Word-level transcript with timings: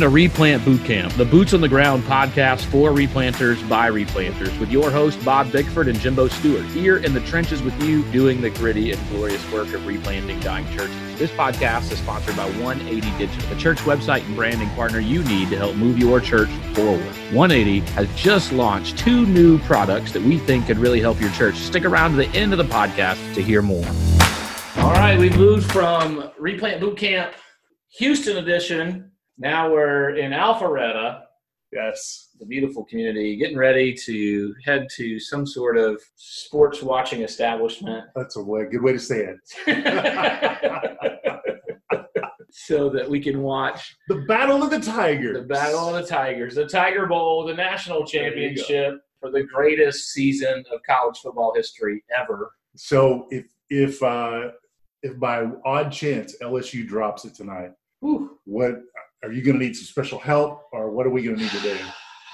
Welcome 0.00 0.14
to 0.14 0.16
Replant 0.16 0.62
Bootcamp, 0.62 1.12
the 1.18 1.26
boots 1.26 1.52
on 1.52 1.60
the 1.60 1.68
ground 1.68 2.04
podcast 2.04 2.64
for 2.70 2.90
replanters 2.90 3.68
by 3.68 3.90
replanters, 3.90 4.58
with 4.58 4.70
your 4.70 4.90
host 4.90 5.22
Bob 5.26 5.52
Bickford 5.52 5.88
and 5.88 6.00
Jimbo 6.00 6.28
Stewart 6.28 6.64
here 6.68 6.96
in 6.96 7.12
the 7.12 7.20
trenches 7.20 7.60
with 7.60 7.78
you, 7.82 8.02
doing 8.04 8.40
the 8.40 8.48
gritty 8.48 8.92
and 8.92 9.08
glorious 9.10 9.52
work 9.52 9.74
of 9.74 9.86
replanting 9.86 10.40
dying 10.40 10.66
churches. 10.74 10.96
This 11.18 11.30
podcast 11.32 11.92
is 11.92 11.98
sponsored 11.98 12.34
by 12.34 12.46
180 12.46 13.10
Digital, 13.18 13.50
the 13.50 13.60
church 13.60 13.76
website 13.80 14.24
and 14.24 14.34
branding 14.34 14.70
partner 14.70 15.00
you 15.00 15.22
need 15.24 15.50
to 15.50 15.58
help 15.58 15.76
move 15.76 15.98
your 15.98 16.18
church 16.18 16.48
forward. 16.72 17.04
180 17.34 17.80
has 17.90 18.08
just 18.14 18.52
launched 18.52 18.96
two 18.96 19.26
new 19.26 19.58
products 19.58 20.12
that 20.12 20.22
we 20.22 20.38
think 20.38 20.66
could 20.66 20.78
really 20.78 21.02
help 21.02 21.20
your 21.20 21.30
church. 21.32 21.56
Stick 21.56 21.84
around 21.84 22.12
to 22.12 22.16
the 22.16 22.28
end 22.28 22.52
of 22.54 22.58
the 22.58 22.74
podcast 22.74 23.34
to 23.34 23.42
hear 23.42 23.60
more. 23.60 23.86
All 24.78 24.92
right, 24.92 25.18
we've 25.18 25.36
moved 25.36 25.70
from 25.70 26.30
Replant 26.38 26.80
Bootcamp 26.80 27.34
Houston 27.98 28.38
edition 28.38 29.09
now 29.40 29.72
we're 29.72 30.16
in 30.16 30.32
Alpharetta. 30.32 31.22
Yes. 31.72 32.28
The 32.38 32.46
beautiful 32.46 32.84
community, 32.84 33.36
getting 33.36 33.56
ready 33.56 33.94
to 33.94 34.54
head 34.64 34.88
to 34.96 35.18
some 35.18 35.46
sort 35.46 35.78
of 35.78 36.00
sports 36.16 36.82
watching 36.82 37.22
establishment. 37.22 38.04
That's 38.14 38.36
a 38.36 38.42
way, 38.42 38.66
good 38.70 38.82
way 38.82 38.92
to 38.92 38.98
say 38.98 39.34
it. 39.66 39.66
so 42.50 42.90
that 42.90 43.08
we 43.08 43.20
can 43.20 43.42
watch 43.42 43.96
the 44.08 44.24
Battle 44.28 44.62
of 44.62 44.70
the 44.70 44.80
Tigers. 44.80 45.38
The 45.38 45.46
Battle 45.46 45.94
of 45.94 46.02
the 46.02 46.08
Tigers, 46.08 46.56
the 46.56 46.66
Tiger 46.66 47.06
Bowl, 47.06 47.46
the 47.46 47.54
national 47.54 48.04
championship 48.04 49.00
for 49.20 49.30
the 49.30 49.44
greatest 49.44 50.10
season 50.10 50.64
of 50.72 50.80
college 50.88 51.18
football 51.18 51.54
history 51.54 52.02
ever. 52.16 52.50
So 52.76 53.26
if 53.30 53.46
if 53.70 54.02
uh, 54.02 54.50
if 55.02 55.18
by 55.18 55.46
odd 55.64 55.92
chance 55.92 56.36
LSU 56.42 56.86
drops 56.86 57.24
it 57.24 57.34
tonight, 57.34 57.70
Whew. 58.00 58.38
what 58.44 58.80
are 59.22 59.32
you 59.32 59.42
going 59.42 59.58
to 59.58 59.64
need 59.64 59.76
some 59.76 59.84
special 59.84 60.18
help, 60.18 60.62
or 60.72 60.90
what 60.90 61.06
are 61.06 61.10
we 61.10 61.22
going 61.22 61.36
to 61.36 61.42
need 61.42 61.50
to 61.50 61.60
do? 61.60 61.78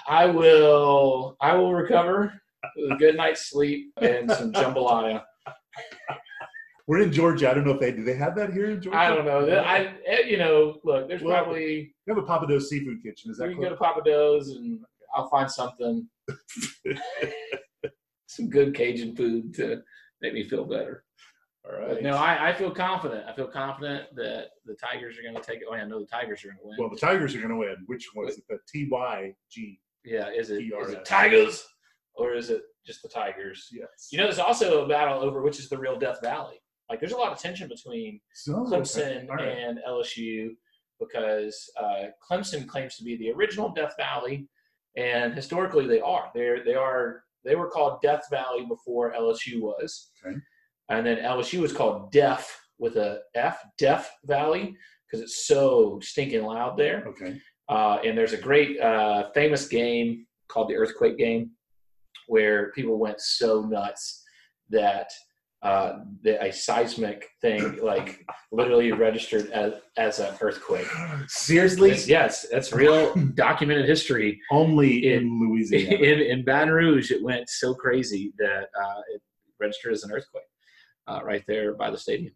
I 0.09 0.27
will. 0.27 1.37
I 1.41 1.55
will 1.55 1.75
recover 1.75 2.33
with 2.77 2.93
a 2.93 2.97
good 2.97 3.17
night's 3.17 3.51
sleep 3.51 3.93
and 4.01 4.31
some 4.31 4.53
jambalaya. 4.53 5.23
We're 6.87 7.03
in 7.03 7.11
Georgia. 7.13 7.51
I 7.51 7.55
don't 7.55 7.65
know 7.65 7.73
if 7.73 7.81
they 7.81 7.91
do. 7.91 8.05
They 8.05 8.15
have 8.15 8.37
that 8.37 8.53
here 8.53 8.71
in 8.71 8.81
Georgia. 8.81 8.97
I 8.97 9.09
don't 9.09 9.25
know. 9.25 9.49
I 9.59 9.93
eh, 10.07 10.21
you 10.27 10.37
know 10.37 10.77
look. 10.85 11.09
There's 11.09 11.23
well, 11.23 11.43
probably 11.43 11.93
you 12.07 12.15
have 12.15 12.19
a 12.19 12.27
Pappadeaux 12.27 12.63
seafood 12.63 13.03
kitchen. 13.03 13.33
Is 13.33 13.39
that? 13.39 13.49
We 13.49 13.55
can 13.55 13.63
go 13.65 13.71
to 13.71 13.77
Pappadeaux 13.77 14.43
and 14.55 14.79
I'll 15.15 15.29
find 15.29 15.51
something. 15.51 16.09
some 18.29 18.49
good 18.51 18.75
Cajun 18.75 19.17
food 19.17 19.55
to 19.55 19.83
make 20.21 20.35
me 20.35 20.45
feel 20.45 20.65
better. 20.65 21.05
All 21.69 21.79
right. 21.79 21.89
But 21.89 22.03
no, 22.03 22.17
I, 22.17 22.51
I 22.51 22.53
feel 22.53 22.71
confident. 22.71 23.25
I 23.29 23.33
feel 23.33 23.49
confident 23.49 24.15
that 24.15 24.51
the 24.65 24.75
Tigers 24.75 25.19
are 25.19 25.23
going 25.23 25.35
to 25.35 25.41
take 25.41 25.61
it. 25.61 25.67
Oh, 25.69 25.75
yeah, 25.75 25.83
I 25.83 25.87
know 25.87 26.01
the 26.01 26.07
Tigers 26.07 26.45
are 26.45 26.49
going 26.49 26.59
to 26.59 26.67
win. 26.67 26.77
Well, 26.79 26.91
the 26.91 26.97
Tigers 26.97 27.35
are 27.35 27.39
going 27.39 27.51
to 27.51 27.57
win. 27.57 27.77
Which 27.87 28.09
one 28.15 28.29
is 28.29 28.39
it? 28.39 28.45
The 28.49 28.59
T 28.71 28.89
Y 28.91 29.35
G. 29.51 29.81
Yeah, 30.05 30.31
is 30.31 30.51
it, 30.51 30.63
is 30.63 30.93
it 30.93 31.05
Tigers 31.05 31.67
or 32.15 32.35
is 32.35 32.51
it 32.51 32.63
just 32.87 33.03
the 33.03 33.09
Tigers? 33.09 33.69
Yes. 33.73 34.09
You 34.13 34.19
know, 34.19 34.25
there's 34.25 34.39
also 34.39 34.85
a 34.85 34.89
battle 34.89 35.21
over 35.21 35.43
which 35.43 35.59
is 35.59 35.69
the 35.69 35.79
real 35.79 35.99
Death 35.99 36.21
Valley. 36.23 36.61
Like, 36.89 37.01
there's 37.01 37.13
a 37.13 37.17
lot 37.17 37.33
of 37.33 37.39
tension 37.39 37.69
between 37.69 38.21
so, 38.33 38.65
Clemson 38.65 39.29
right. 39.29 39.49
and 39.49 39.81
LSU 39.89 40.51
because 41.01 41.69
uh, 41.81 42.05
Clemson 42.31 42.67
claims 42.67 42.97
to 42.97 43.05
be 43.05 43.17
the 43.17 43.33
original 43.33 43.71
Death 43.71 43.95
Valley, 43.99 44.49
and 44.97 45.35
historically 45.35 45.87
they 45.87 46.01
are. 46.01 46.31
They're 46.35 46.65
they 46.65 46.75
are 46.75 47.25
they 47.45 47.57
were 47.57 47.69
called 47.69 48.01
Death 48.03 48.27
Valley 48.31 48.65
before 48.67 49.13
LSU 49.13 49.61
was. 49.61 50.11
Okay. 50.25 50.37
And 50.89 51.07
then 51.07 51.19
LSU 51.19 51.61
was 51.61 51.73
called 51.73 52.13
Deaf 52.13 52.61
with 52.79 52.97
a 52.97 53.21
F, 53.35 53.59
Deaf 53.79 54.11
Valley, 54.25 54.77
because 55.07 55.23
it's 55.23 55.47
so 55.47 55.99
stinking 56.03 56.45
loud 56.45 56.77
there. 56.77 57.05
Okay. 57.09 57.41
Uh, 57.69 57.99
and 58.05 58.17
there's 58.17 58.33
a 58.33 58.39
great 58.39 58.81
uh, 58.81 59.31
famous 59.33 59.67
game 59.67 60.27
called 60.49 60.69
the 60.69 60.77
Earthquake 60.77 61.19
Game, 61.19 61.51
where 62.29 62.71
people 62.73 62.99
went 62.99 63.21
so 63.21 63.63
nuts 63.63 64.23
that 64.71 65.11
uh, 65.63 66.01
the, 66.23 66.41
a 66.45 66.53
seismic 66.53 67.29
thing 67.41 67.79
like 67.83 68.25
literally 68.53 68.93
registered 68.93 69.51
as 69.51 69.73
as 69.97 70.21
an 70.21 70.33
earthquake. 70.41 70.87
Seriously? 71.27 71.91
It's, 71.91 72.07
yes, 72.07 72.47
that's 72.53 72.73
real 72.73 73.15
documented 73.35 73.89
history. 73.89 74.41
Only 74.53 75.13
in, 75.13 75.23
in 75.23 75.41
Louisiana. 75.41 75.97
In, 75.97 76.21
in 76.21 76.45
Baton 76.45 76.71
Rouge, 76.71 77.11
it 77.11 77.23
went 77.23 77.49
so 77.49 77.75
crazy 77.75 78.33
that 78.39 78.69
uh, 78.81 79.01
it 79.13 79.23
registered 79.59 79.95
as 79.95 80.05
an 80.05 80.13
earthquake 80.13 80.45
uh, 81.09 81.21
right 81.25 81.45
there 81.47 81.75
by 81.75 81.91
the 81.91 81.99
stadium. 81.99 82.33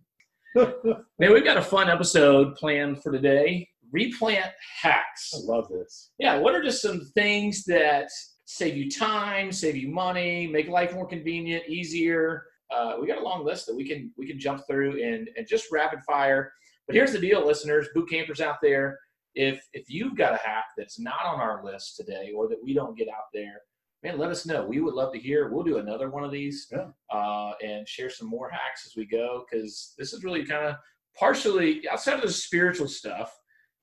Man, 0.55 1.33
we've 1.33 1.45
got 1.45 1.57
a 1.57 1.63
fun 1.63 1.89
episode 1.89 2.57
planned 2.57 3.03
for 3.03 3.13
today. 3.13 3.69
Replant 3.93 4.53
hacks. 4.81 5.33
I 5.35 5.39
love 5.45 5.69
this. 5.69 6.11
Yeah, 6.19 6.39
what 6.39 6.55
are 6.55 6.63
just 6.63 6.83
some 6.83 7.03
things 7.15 7.65
that 7.65 8.09
save 8.47 8.77
you 8.77 8.91
time, 8.91 9.53
save 9.53 9.77
you 9.77 9.89
money, 9.89 10.47
make 10.49 10.69
life 10.69 10.93
more 10.93 11.07
convenient, 11.07 11.69
easier? 11.69 12.47
Uh, 12.71 12.97
we 13.01 13.07
got 13.07 13.19
a 13.19 13.25
long 13.25 13.45
list 13.45 13.67
that 13.67 13.75
we 13.75 13.87
can 13.87 14.13
we 14.17 14.27
can 14.27 14.39
jump 14.39 14.63
through 14.67 15.03
and 15.03 15.29
and 15.37 15.47
just 15.47 15.71
rapid 15.73 16.01
fire. 16.05 16.53
But 16.87 16.97
here's 16.97 17.13
the 17.13 17.21
deal, 17.21 17.47
listeners, 17.47 17.89
boot 17.95 18.11
campers 18.11 18.41
out 18.41 18.57
there. 18.63 18.99
If 19.35 19.65
if 19.73 19.89
you've 19.89 20.17
got 20.17 20.35
a 20.35 20.37
hack 20.45 20.67
that's 20.77 20.99
not 20.99 21.25
on 21.25 21.41
our 21.41 21.65
list 21.65 21.97
today, 21.97 22.33
or 22.35 22.49
that 22.49 22.63
we 22.63 22.75
don't 22.75 22.97
get 22.99 23.09
out 23.09 23.31
there, 23.33 23.61
man, 24.03 24.19
let 24.19 24.31
us 24.31 24.47
know. 24.47 24.65
We 24.65 24.81
would 24.81 24.95
love 24.95 25.13
to 25.13 25.19
hear. 25.19 25.51
We'll 25.51 25.65
do 25.65 25.79
another 25.79 26.11
one 26.11 26.25
of 26.25 26.31
these 26.31 26.67
yeah. 26.71 26.89
uh, 27.13 27.53
and 27.63 27.87
share 27.87 28.11
some 28.11 28.29
more 28.29 28.51
hacks 28.51 28.87
as 28.87 28.97
we 28.97 29.07
go 29.07 29.45
because 29.51 29.95
this 29.99 30.13
is 30.13 30.25
really 30.25 30.45
kind 30.45 30.67
of 30.67 30.77
partially 31.19 31.87
outside 31.89 32.15
of 32.15 32.23
the 32.23 32.33
spiritual 32.33 32.89
stuff. 32.89 33.37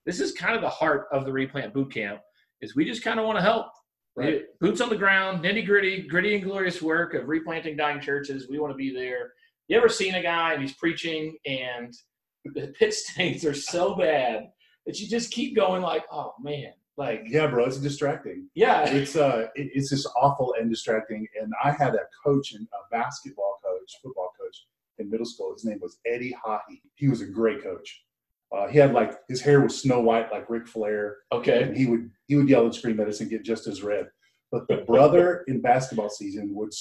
This 0.05 0.19
is 0.19 0.31
kind 0.31 0.55
of 0.55 0.61
the 0.61 0.69
heart 0.69 1.07
of 1.11 1.25
the 1.25 1.31
replant 1.31 1.73
boot 1.73 1.93
camp. 1.93 2.21
Is 2.61 2.75
we 2.75 2.85
just 2.85 3.03
kind 3.03 3.19
of 3.19 3.25
want 3.25 3.37
to 3.37 3.43
help. 3.43 3.67
Right. 4.15 4.45
Boots 4.59 4.81
on 4.81 4.89
the 4.89 4.95
ground, 4.95 5.43
nitty 5.43 5.67
gritty, 5.67 6.07
gritty 6.07 6.33
and 6.33 6.43
glorious 6.43 6.81
work 6.81 7.13
of 7.13 7.27
replanting 7.27 7.77
dying 7.77 8.01
churches. 8.01 8.47
We 8.49 8.57
want 8.57 8.73
to 8.73 8.77
be 8.77 8.91
there. 8.91 9.33
You 9.67 9.77
ever 9.77 9.89
seen 9.89 10.15
a 10.15 10.23
guy 10.23 10.53
and 10.53 10.61
he's 10.61 10.73
preaching 10.73 11.37
and 11.45 11.93
the 12.55 12.73
pit 12.79 12.95
stains 12.95 13.45
are 13.45 13.53
so 13.53 13.95
bad 13.95 14.47
that 14.87 14.99
you 14.99 15.07
just 15.07 15.31
keep 15.31 15.55
going 15.55 15.83
like, 15.83 16.05
oh 16.11 16.33
man, 16.41 16.71
like 16.97 17.23
yeah, 17.27 17.47
bro, 17.47 17.65
it's 17.65 17.77
distracting. 17.77 18.49
Yeah, 18.55 18.89
it's 18.89 19.15
uh, 19.15 19.47
it, 19.55 19.69
it's 19.73 19.89
just 19.89 20.07
awful 20.15 20.55
and 20.59 20.69
distracting. 20.69 21.27
And 21.39 21.53
I 21.63 21.71
had 21.71 21.93
a 21.93 22.07
coach 22.23 22.53
and 22.53 22.67
a 22.73 22.89
basketball 22.95 23.59
coach, 23.63 23.93
football 24.01 24.31
coach 24.39 24.65
in 24.97 25.09
middle 25.09 25.25
school. 25.25 25.53
His 25.53 25.63
name 25.63 25.79
was 25.81 25.99
Eddie 26.05 26.35
Hahi. 26.43 26.81
He 26.95 27.07
was 27.07 27.21
a 27.21 27.27
great 27.27 27.61
coach. 27.61 28.03
Uh, 28.51 28.67
he 28.67 28.79
had 28.79 28.93
like 28.93 29.19
his 29.27 29.41
hair 29.41 29.61
was 29.61 29.79
snow 29.79 29.99
white 29.99 30.31
like 30.31 30.49
Ric 30.49 30.67
Flair. 30.67 31.17
Okay. 31.31 31.63
And 31.63 31.77
he 31.77 31.85
would 31.85 32.09
he 32.27 32.35
would 32.35 32.49
yell 32.49 32.65
and 32.65 32.73
scream 32.73 32.99
at 32.99 33.07
us 33.07 33.21
and 33.21 33.29
get 33.29 33.43
just 33.43 33.67
as 33.67 33.83
red. 33.83 34.07
But 34.51 34.67
the 34.67 34.77
brother 34.77 35.43
in 35.47 35.61
basketball 35.61 36.09
season 36.09 36.55
would 36.55 36.71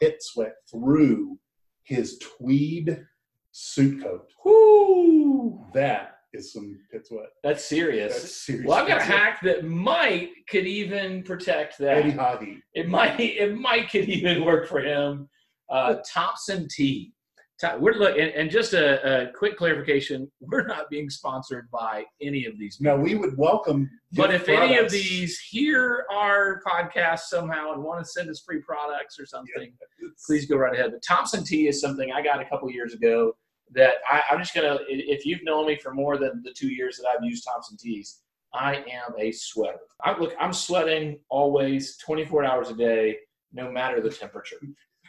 pit 0.00 0.18
sweat 0.20 0.54
through 0.70 1.38
his 1.82 2.18
tweed 2.18 3.04
suit 3.52 4.02
coat. 4.02 4.30
Whoo! 4.44 5.64
That 5.72 6.13
is 6.34 6.52
some. 6.52 6.78
That's 7.42 7.64
serious. 7.64 8.12
That's 8.12 8.44
serious. 8.44 8.66
Well, 8.66 8.78
I've 8.78 8.88
got 8.88 9.00
a 9.00 9.04
hack 9.04 9.40
that 9.42 9.64
might 9.64 10.30
could 10.48 10.66
even 10.66 11.22
protect 11.22 11.78
that. 11.78 11.98
Eddie 11.98 12.10
Hobby. 12.10 12.62
It 12.74 12.88
might 12.88 13.18
it 13.18 13.56
might 13.56 13.90
could 13.90 14.08
even 14.08 14.44
work 14.44 14.68
for 14.68 14.80
him. 14.80 15.28
Uh, 15.70 15.96
Thompson 16.06 16.68
Tee. 16.68 17.12
We're 17.78 17.94
look, 17.94 18.18
and, 18.18 18.30
and 18.32 18.50
just 18.50 18.74
a, 18.74 19.28
a, 19.28 19.32
quick 19.32 19.56
clarification: 19.56 20.30
we're 20.40 20.66
not 20.66 20.90
being 20.90 21.08
sponsored 21.08 21.70
by 21.70 22.04
any 22.20 22.44
of 22.44 22.58
these. 22.58 22.76
People. 22.76 22.98
No, 22.98 23.02
we 23.02 23.14
would 23.14 23.38
welcome. 23.38 23.88
But 24.12 24.34
if 24.34 24.44
products. 24.44 24.70
any 24.70 24.76
of 24.76 24.90
these 24.90 25.38
hear 25.38 26.04
our 26.12 26.60
podcast 26.66 27.20
somehow 27.20 27.72
and 27.72 27.82
want 27.82 28.04
to 28.04 28.10
send 28.10 28.28
us 28.28 28.42
free 28.46 28.60
products 28.60 29.18
or 29.18 29.24
something, 29.24 29.72
yeah. 30.02 30.08
please 30.26 30.44
go 30.44 30.56
right 30.56 30.74
ahead. 30.74 30.90
But 30.90 31.02
Thompson 31.02 31.42
Tee 31.42 31.68
is 31.68 31.80
something 31.80 32.12
I 32.12 32.20
got 32.20 32.42
a 32.42 32.44
couple 32.44 32.70
years 32.70 32.92
ago 32.92 33.34
that 33.72 33.94
I, 34.10 34.22
am 34.30 34.38
just 34.38 34.54
gonna. 34.54 34.78
If 34.88 35.26
you've 35.26 35.44
known 35.44 35.66
me 35.66 35.76
for 35.76 35.92
more 35.92 36.16
than 36.16 36.42
the 36.44 36.52
two 36.52 36.68
years 36.68 36.96
that 36.98 37.08
I've 37.08 37.24
used 37.24 37.44
Thompson 37.44 37.76
Tees, 37.76 38.20
I 38.52 38.76
am 38.76 39.14
a 39.18 39.32
sweater. 39.32 39.78
I 40.02 40.16
look, 40.18 40.34
I'm 40.40 40.52
sweating 40.52 41.18
always, 41.28 41.96
24 41.98 42.44
hours 42.44 42.70
a 42.70 42.74
day, 42.74 43.16
no 43.52 43.70
matter 43.70 44.00
the 44.00 44.10
temperature. 44.10 44.58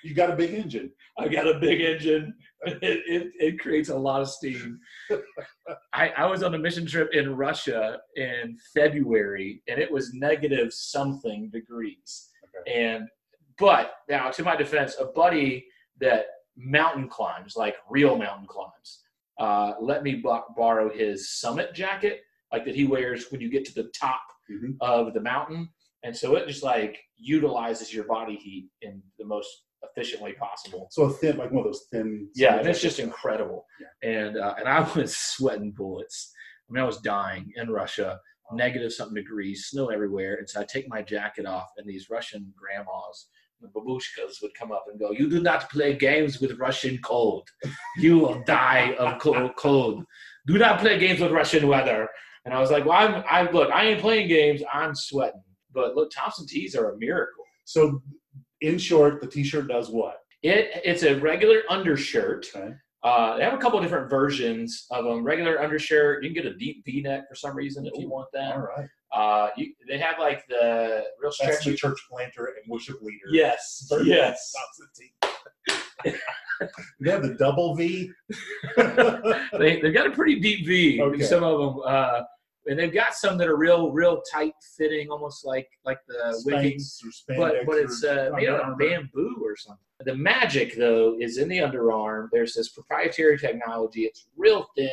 You've 0.04 0.18
got 0.18 0.30
a 0.30 0.36
big 0.36 0.54
engine. 0.54 0.92
I've 1.18 1.32
got 1.32 1.48
a 1.48 1.60
big 1.60 1.82
engine. 1.82 2.36
It, 2.68 2.80
it, 2.82 3.32
it 3.40 3.60
creates 3.60 3.90
a 3.90 3.96
lot 3.96 4.22
of 4.22 4.30
steam. 4.30 4.80
I, 5.94 6.10
I 6.10 6.26
was 6.26 6.44
on 6.44 6.54
a 6.54 6.58
mission 6.58 6.86
trip 6.86 7.10
in 7.14 7.36
Russia 7.36 8.00
in 8.16 8.58
February, 8.74 9.64
and 9.68 9.80
it 9.80 9.92
was 9.92 10.14
negative 10.14 10.74
something 10.74 11.50
degrees. 11.52 12.30
Okay. 12.68 12.86
And 12.86 13.08
but 13.58 13.94
now, 14.10 14.30
to 14.32 14.44
my 14.44 14.56
defense, 14.56 14.96
a 15.00 15.06
buddy 15.06 15.66
that 16.00 16.26
mountain 16.58 17.08
climbs, 17.08 17.56
like 17.56 17.76
real 17.90 18.18
mountain 18.18 18.48
climbs. 18.48 19.04
Uh, 19.40 19.74
let 19.82 20.04
me 20.04 20.16
b- 20.16 20.40
borrow 20.56 20.90
his 20.90 21.38
summit 21.40 21.74
jacket, 21.74 22.22
like 22.52 22.66
that 22.66 22.76
he 22.76 22.86
wears 22.86 23.32
when 23.32 23.42
you 23.42 23.50
get 23.50 23.66
to 23.66 23.74
the 23.74 23.92
top 24.00 24.22
mm-hmm. 24.50 24.72
of 24.82 25.14
the 25.14 25.22
mountain. 25.22 25.70
And 26.04 26.16
so 26.16 26.36
it 26.36 26.48
just 26.48 26.64
like 26.64 26.98
utilizes 27.18 27.94
your 27.94 28.06
body 28.06 28.36
heat 28.36 28.70
in 28.82 29.02
the 29.20 29.26
most 29.26 29.50
efficient 29.84 30.22
way 30.22 30.34
possible. 30.34 30.88
So 30.92 31.10
thin, 31.10 31.38
like 31.38 31.52
one 31.52 31.66
of 31.66 31.72
those 31.72 31.88
thin. 31.92 32.30
Yeah, 32.36 32.60
and 32.60 32.68
it's 32.68 32.82
just 32.82 33.00
incredible. 33.00 33.66
Yeah. 33.82 34.10
And 34.10 34.38
uh, 34.38 34.56
and 34.58 34.68
I 34.68 34.82
was 34.96 35.18
sweating 35.18 35.72
bullets. 35.72 36.32
I 36.70 36.74
mean, 36.74 36.84
I 36.84 36.86
was 36.86 37.00
dying 37.00 37.52
in 37.56 37.70
Russia. 37.70 38.20
negative 38.54 38.94
something 38.94 39.16
degrees, 39.16 39.66
snow 39.66 39.90
everywhere. 39.90 40.36
And 40.36 40.50
so 40.50 40.62
I 40.62 40.66
take 40.66 40.88
my 40.88 41.02
jacket 41.02 41.46
off, 41.46 41.70
and 41.78 41.88
these 41.88 42.10
Russian 42.10 42.54
grandmas, 42.58 43.28
the 43.62 43.68
babushkas, 43.68 44.42
would 44.42 44.54
come 44.54 44.72
up 44.72 44.86
and 44.90 45.00
go, 45.00 45.12
You 45.12 45.30
do 45.30 45.42
not 45.42 45.70
play 45.70 45.96
games 45.96 46.40
with 46.40 46.60
Russian 46.60 46.98
cold. 47.04 47.48
You 47.98 48.20
will 48.20 48.44
die 48.46 48.96
of 48.96 49.20
cold. 49.20 50.04
Do 50.48 50.58
not 50.58 50.80
play 50.80 51.00
games 51.00 51.20
with 51.20 51.32
Russian 51.32 51.68
weather. 51.68 52.08
And 52.46 52.54
I 52.54 52.60
was 52.60 52.72
like, 52.72 52.86
Well, 52.86 52.98
I'm, 52.98 53.24
I'm 53.30 53.54
look, 53.54 53.72
I 53.72 53.86
ain't 53.86 54.02
playing 54.02 54.28
games, 54.28 54.62
I'm 54.72 54.96
sweating. 54.96 55.44
But 55.74 55.96
look, 55.96 56.12
Thompson 56.12 56.48
tees 56.48 56.76
are 56.76 56.92
a 56.92 56.98
miracle. 56.98 57.44
So, 57.66 58.02
in 58.62 58.78
short, 58.78 59.22
the 59.22 59.28
T-shirt 59.28 59.68
does 59.68 59.90
what? 59.90 60.18
It 60.42 60.82
it's 60.84 61.04
a 61.04 61.20
regular 61.20 61.64
undershirt. 61.70 62.48
Okay. 62.56 62.74
Uh, 63.04 63.38
they 63.38 63.44
have 63.44 63.54
a 63.54 63.58
couple 63.58 63.80
different 63.82 64.10
versions 64.10 64.88
of 64.90 65.06
them. 65.06 65.24
Regular 65.24 65.62
undershirt. 65.62 66.24
You 66.24 66.34
can 66.34 66.44
get 66.44 66.52
a 66.52 66.58
deep 66.58 66.84
V-neck 66.86 67.26
for 67.30 67.36
some 67.36 67.56
reason 67.56 67.86
if 67.86 67.94
you 68.00 68.10
want 68.10 68.28
that. 68.34 68.54
All 68.54 68.62
right. 68.62 68.88
Uh, 69.16 69.50
you, 69.56 69.74
they 69.88 69.98
have 69.98 70.20
like 70.20 70.46
the 70.48 71.06
real 71.20 71.32
That's 71.32 71.38
stretchy. 71.38 71.72
the 71.72 71.78
church 71.78 71.98
planter 72.10 72.46
and 72.46 72.70
worship 72.70 73.02
leader. 73.02 73.26
Yes. 73.32 73.88
Yes. 74.04 74.54
They 77.02 77.12
have 77.12 77.22
the 77.22 77.34
double 77.34 77.76
V. 77.76 78.10
they 78.78 79.82
they've 79.82 79.94
got 79.94 80.08
a 80.08 80.12
pretty 80.12 80.40
deep 80.40 80.66
V. 80.66 81.02
Okay. 81.02 81.22
Some 81.22 81.44
of 81.44 81.60
them. 81.60 81.82
Uh, 81.86 82.22
and 82.68 82.80
they've 82.80 82.94
got 82.94 83.14
some 83.14 83.38
that 83.38 83.48
are 83.48 83.58
real, 83.58 83.92
real 83.92 84.22
tight 84.32 84.54
fitting, 84.78 85.10
almost 85.10 85.46
like 85.46 85.68
like 85.84 86.00
the 86.08 86.42
wicking. 86.46 86.80
But 87.38 87.66
but 87.66 87.78
it's 87.78 88.04
uh, 88.04 88.32
made 88.34 88.48
out 88.50 88.72
of 88.72 88.78
bamboo 88.78 89.42
or 89.44 89.56
something. 89.56 89.84
The 90.06 90.16
magic 90.16 90.76
though 90.78 91.18
is 91.20 91.38
in 91.38 91.50
the 91.50 91.60
underarm. 91.60 92.30
There's 92.32 92.54
this 92.54 92.70
proprietary 92.70 93.38
technology. 93.38 94.04
It's 94.04 94.28
real 94.36 94.68
thin 94.78 94.90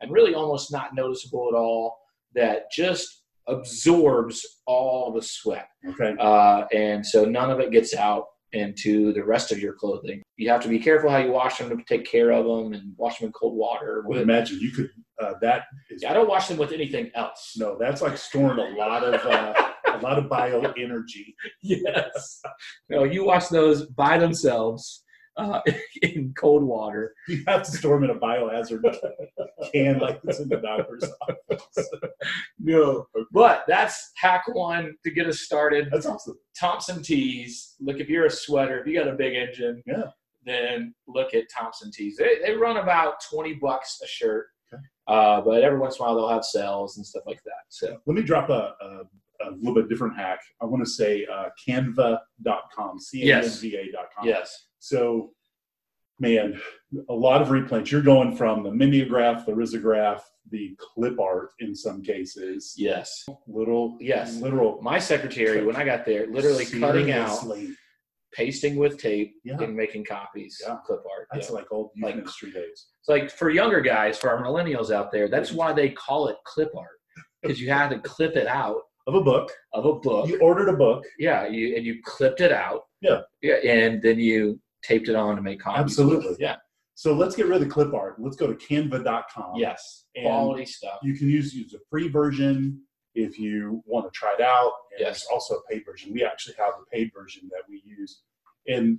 and 0.00 0.12
really 0.12 0.34
almost 0.34 0.70
not 0.70 0.94
noticeable 0.94 1.48
at 1.52 1.56
all. 1.56 1.98
That 2.34 2.70
just 2.70 3.17
absorbs 3.48 4.44
all 4.66 5.12
the 5.12 5.22
sweat, 5.22 5.68
Okay. 5.90 6.14
uh, 6.20 6.64
and 6.72 7.04
so 7.04 7.24
none 7.24 7.50
of 7.50 7.60
it 7.60 7.70
gets 7.70 7.94
out 7.94 8.24
into 8.52 9.12
the 9.12 9.22
rest 9.22 9.52
of 9.52 9.58
your 9.58 9.74
clothing. 9.74 10.22
You 10.36 10.48
have 10.50 10.62
to 10.62 10.68
be 10.68 10.78
careful 10.78 11.10
how 11.10 11.18
you 11.18 11.30
wash 11.32 11.58
them 11.58 11.68
to 11.68 11.84
take 11.84 12.06
care 12.06 12.30
of 12.32 12.46
them 12.46 12.72
and 12.72 12.94
wash 12.96 13.18
them 13.18 13.26
in 13.26 13.32
cold 13.32 13.54
water. 13.56 14.02
I 14.04 14.08
would 14.08 14.22
imagine 14.22 14.58
you 14.60 14.70
could. 14.70 14.88
Uh, 15.20 15.34
that 15.42 15.64
is 15.90 16.02
I 16.04 16.14
don't 16.14 16.28
wash 16.28 16.48
them 16.48 16.56
with 16.56 16.72
anything 16.72 17.10
else. 17.14 17.54
no. 17.58 17.76
That's 17.78 18.00
like 18.00 18.16
storing 18.16 18.58
a 18.58 18.78
lot 18.78 19.02
of 19.04 19.14
uh, 19.26 19.52
a 19.94 19.98
lot 19.98 20.18
of 20.18 20.28
bio 20.30 20.60
energy. 20.78 21.34
Yes. 21.62 22.40
No, 22.88 23.04
you 23.04 23.24
wash 23.24 23.48
those 23.48 23.84
by 23.86 24.16
themselves 24.16 25.02
uh, 25.38 25.60
in 26.02 26.34
cold 26.36 26.62
water. 26.62 27.14
You 27.28 27.42
have 27.46 27.62
to 27.62 27.70
store 27.70 27.98
them 27.98 28.10
in 28.10 28.16
a 28.16 28.20
biohazard 28.20 28.82
can 29.72 29.98
like 29.98 30.20
it's 30.24 30.40
in 30.40 30.48
the 30.48 30.56
doctor's 30.56 31.04
office. 31.22 31.88
No. 32.58 33.06
But 33.32 33.64
that's 33.68 34.10
hack 34.16 34.42
one 34.52 34.94
to 35.04 35.10
get 35.10 35.26
us 35.26 35.40
started. 35.40 35.88
That's 35.92 36.06
awesome. 36.06 36.38
Thompson 36.58 37.02
tees. 37.02 37.76
Look, 37.80 38.00
if 38.00 38.08
you're 38.08 38.26
a 38.26 38.30
sweater, 38.30 38.80
if 38.80 38.86
you 38.86 38.98
got 38.98 39.08
a 39.08 39.14
big 39.14 39.34
engine, 39.34 39.82
Yeah. 39.86 40.10
then 40.44 40.94
look 41.06 41.34
at 41.34 41.44
Thompson 41.56 41.90
tees. 41.92 42.16
They, 42.18 42.38
they 42.44 42.52
run 42.54 42.76
about 42.78 43.14
20 43.32 43.54
bucks 43.54 44.00
a 44.02 44.06
shirt. 44.06 44.46
Okay. 44.74 44.82
Uh, 45.06 45.40
but 45.40 45.62
every 45.62 45.78
once 45.78 45.96
in 45.98 46.02
a 46.02 46.06
while 46.06 46.16
they'll 46.16 46.28
have 46.28 46.44
sales 46.44 46.96
and 46.98 47.06
stuff 47.06 47.22
like 47.26 47.42
that. 47.44 47.62
So 47.68 47.96
Let 48.06 48.16
me 48.16 48.22
drop 48.22 48.50
a, 48.50 48.74
a, 48.82 49.48
a 49.48 49.50
little 49.52 49.74
bit 49.74 49.88
different 49.88 50.16
hack. 50.16 50.40
I 50.60 50.64
want 50.66 50.84
to 50.84 50.90
say 50.90 51.26
uh, 51.32 51.48
canva.com, 51.66 52.98
C-A-N-V-A.com. 53.00 54.26
yes, 54.26 54.66
So, 54.78 55.32
man, 56.20 56.60
a 57.08 57.14
lot 57.14 57.42
of 57.42 57.48
replants. 57.48 57.90
You're 57.90 58.02
going 58.02 58.34
from 58.36 58.62
the 58.62 58.70
mimeograph, 58.72 59.46
the 59.46 59.52
risograph, 59.52 60.20
the 60.50 60.76
clip 60.78 61.18
art 61.20 61.50
in 61.60 61.74
some 61.74 62.02
cases. 62.02 62.74
yes. 62.76 63.24
Little, 63.46 63.96
Yes. 64.00 64.40
literal. 64.40 64.80
My 64.82 64.98
secretary, 64.98 65.64
when 65.64 65.76
I 65.76 65.84
got 65.84 66.04
there, 66.06 66.26
literally 66.26 66.64
cutting 66.64 67.10
out, 67.10 67.44
pasting 68.32 68.76
with 68.76 68.98
tape, 68.98 69.34
Yeah. 69.44 69.58
and 69.60 69.74
making 69.76 70.04
copies, 70.04 70.60
Yeah. 70.64 70.76
clip 70.86 71.00
art. 71.00 71.28
That's 71.32 71.48
yeah. 71.48 71.54
like 71.56 71.70
old 71.72 71.90
Like- 72.00 72.16
ministry 72.16 72.50
days. 72.50 72.88
It's 73.00 73.08
like 73.08 73.30
for 73.30 73.50
younger 73.50 73.80
guys, 73.80 74.18
for 74.18 74.30
our 74.30 74.42
millennials 74.42 74.90
out 74.90 75.10
there, 75.12 75.28
that's 75.28 75.52
why 75.52 75.72
they 75.72 75.90
call 75.90 76.28
it 76.28 76.36
clip 76.44 76.74
art 76.76 76.98
because 77.42 77.60
you 77.60 77.70
had 77.70 77.88
to 77.90 77.98
clip 78.00 78.36
it 78.36 78.46
out 78.46 78.82
Of 79.06 79.14
a 79.14 79.20
book. 79.22 79.50
of 79.74 79.84
a 79.86 79.94
book. 79.94 80.28
You 80.28 80.38
ordered 80.40 80.68
a 80.68 80.76
book. 80.76 81.04
Yeah, 81.18 81.46
you 81.46 81.76
and 81.76 81.84
you 81.84 82.00
clipped 82.04 82.40
it 82.40 82.52
out. 82.52 82.82
Yeah. 83.00 83.22
Yeah, 83.42 83.56
and 83.56 84.00
then 84.02 84.18
you 84.18 84.60
taped 84.82 85.08
it 85.08 85.16
on 85.16 85.36
to 85.36 85.42
make 85.42 85.60
copies. 85.60 85.80
Absolutely. 85.80 86.36
Yeah. 86.38 86.56
So 86.94 87.14
let's 87.14 87.36
get 87.36 87.46
rid 87.46 87.56
of 87.62 87.68
the 87.68 87.72
clip 87.72 87.94
art. 87.94 88.16
Let's 88.18 88.36
go 88.36 88.46
to 88.46 88.54
canva.com. 88.54 89.52
Yes. 89.56 90.04
And- 90.16 90.24
Quality 90.26 90.66
stuff. 90.66 90.98
You 91.02 91.14
can 91.14 91.28
use, 91.28 91.54
use 91.54 91.74
a 91.74 91.78
free 91.90 92.08
version 92.08 92.80
if 93.14 93.38
you 93.38 93.82
want 93.86 94.12
to 94.12 94.16
try 94.16 94.34
it 94.34 94.40
out. 94.40 94.72
And 94.92 95.00
Yes. 95.00 95.20
There's 95.22 95.26
also 95.32 95.54
a 95.56 95.62
paid 95.72 95.84
version. 95.84 96.12
We 96.12 96.24
actually 96.24 96.56
have 96.58 96.72
the 96.78 96.86
paid 96.92 97.10
version 97.14 97.48
that 97.52 97.62
we 97.68 97.82
use. 97.84 98.22
And 98.66 98.98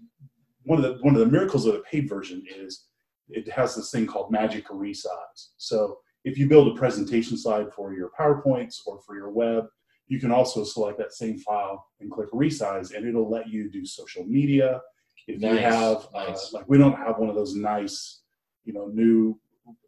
one 0.63 0.83
of 0.83 0.83
the 0.83 1.03
one 1.03 1.13
of 1.15 1.19
the 1.19 1.25
miracles 1.27 1.65
of 1.65 1.73
the 1.73 1.79
paid 1.81 2.07
version 2.09 2.43
is 2.53 2.85
it 3.29 3.49
has 3.51 3.75
this 3.75 3.91
thing 3.91 4.07
called 4.07 4.31
magic 4.31 4.67
resize. 4.69 5.49
So 5.57 5.99
if 6.25 6.37
you 6.37 6.47
build 6.47 6.67
a 6.75 6.79
presentation 6.79 7.37
slide 7.37 7.67
for 7.73 7.93
your 7.93 8.11
PowerPoints 8.19 8.75
or 8.85 8.99
for 9.05 9.15
your 9.15 9.29
web, 9.29 9.65
you 10.07 10.19
can 10.19 10.31
also 10.31 10.63
select 10.63 10.97
that 10.97 11.13
same 11.13 11.37
file 11.37 11.85
and 11.99 12.09
click 12.11 12.29
resize, 12.31 12.93
and 12.95 13.07
it'll 13.07 13.29
let 13.29 13.47
you 13.49 13.69
do 13.69 13.85
social 13.85 14.25
media. 14.25 14.81
If 15.29 15.41
you 15.41 15.47
have 15.57 16.07
nice. 16.13 16.51
uh, 16.53 16.57
like 16.57 16.65
we 16.67 16.77
don't 16.77 16.95
have 16.97 17.17
one 17.19 17.29
of 17.29 17.35
those 17.35 17.55
nice, 17.55 18.21
you 18.65 18.73
know, 18.73 18.87
new 18.87 19.39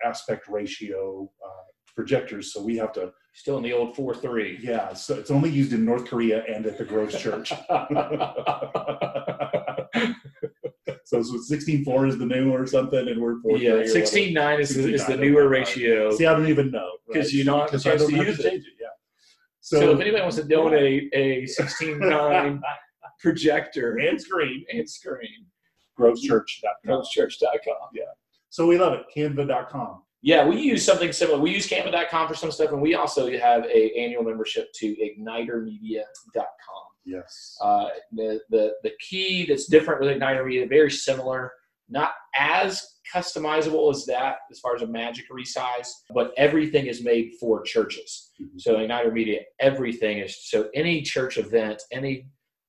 aspect 0.05 0.47
ratio 0.47 1.29
uh, 1.43 1.49
projectors, 1.95 2.53
so 2.53 2.61
we 2.63 2.77
have 2.77 2.93
to. 2.93 3.11
Still 3.33 3.55
in 3.57 3.63
the 3.63 3.71
old 3.71 3.95
four 3.95 4.13
three. 4.13 4.59
Yeah, 4.61 4.91
so 4.93 5.15
it's 5.15 5.31
only 5.31 5.49
used 5.49 5.71
in 5.71 5.85
North 5.85 6.05
Korea 6.05 6.43
and 6.53 6.65
at 6.65 6.77
the 6.77 6.83
Groves 6.83 7.17
Church. 7.17 7.49
so, 11.05 11.21
so 11.23 11.33
16.4 11.55 12.09
is 12.09 12.17
the 12.17 12.25
new 12.25 12.51
or 12.51 12.67
something, 12.67 13.07
and 13.07 13.21
we're 13.21 13.39
4 13.41 13.57
yeah, 13.57 13.85
sixteen 13.85 14.33
nine 14.33 14.59
is, 14.59 14.75
the- 14.75 14.93
is 14.93 15.05
the 15.05 15.15
newer 15.15 15.47
ratio. 15.47 16.11
See, 16.11 16.25
I 16.25 16.33
don't 16.33 16.47
even 16.49 16.71
know 16.71 16.89
'Cause 17.13 17.31
you 17.33 17.43
don't 17.45 17.61
have 17.61 17.71
the 17.71 17.77
Because 17.77 17.85
I 17.87 17.89
chance 17.91 18.01
don't 18.01 18.11
to 18.19 18.25
use 18.25 18.39
it. 18.39 18.43
change 18.49 18.63
it. 18.65 18.73
Yeah. 18.79 18.87
So, 19.61 19.79
So, 19.79 19.91
if 19.91 19.99
anybody 20.01 20.21
wants 20.21 20.35
to 20.37 20.43
donate 20.43 21.09
a 21.13 21.45
sixteen 21.45 21.99
nine 21.99 22.61
projector 23.21 23.97
and 23.97 24.19
screen, 24.19 24.65
and 24.73 24.89
screen, 24.89 25.45
grovechurch.com. 25.99 27.03
Yeah. 27.93 28.03
So 28.49 28.67
we 28.67 28.77
love 28.77 28.93
it. 28.93 29.05
Canva.com. 29.15 30.03
Yeah, 30.23 30.47
we 30.47 30.59
use 30.59 30.85
something 30.85 31.11
similar. 31.11 31.39
We 31.39 31.51
use 31.51 31.67
Canva.com 31.67 32.27
for 32.27 32.35
some 32.35 32.51
stuff, 32.51 32.71
and 32.71 32.81
we 32.81 32.93
also 32.93 33.31
have 33.39 33.65
a 33.65 33.91
annual 33.97 34.23
membership 34.23 34.71
to 34.75 34.95
ignitermedia.com. 34.95 36.83
Yes. 37.05 37.57
Uh, 37.59 37.87
the, 38.11 38.39
the 38.51 38.73
the 38.83 38.91
key 38.99 39.45
that's 39.47 39.65
different 39.65 40.01
with 40.01 40.15
Igniter 40.15 40.45
Media, 40.45 40.67
very 40.67 40.91
similar, 40.91 41.51
not 41.89 42.11
as 42.35 42.99
customizable 43.13 43.91
as 43.91 44.05
that 44.05 44.37
as 44.51 44.59
far 44.59 44.75
as 44.75 44.83
a 44.83 44.87
magic 44.87 45.25
resize, 45.31 45.87
but 46.13 46.31
everything 46.37 46.85
is 46.85 47.03
made 47.03 47.31
for 47.39 47.63
churches. 47.63 48.31
Mhm. 48.39 48.61
So 48.61 48.75
Igniter 48.75 49.11
Media, 49.11 49.41
everything 49.59 50.19
is 50.19 50.49
so 50.49 50.69
any 50.75 51.01
church 51.01 51.37
event, 51.37 51.81
any 51.91 52.27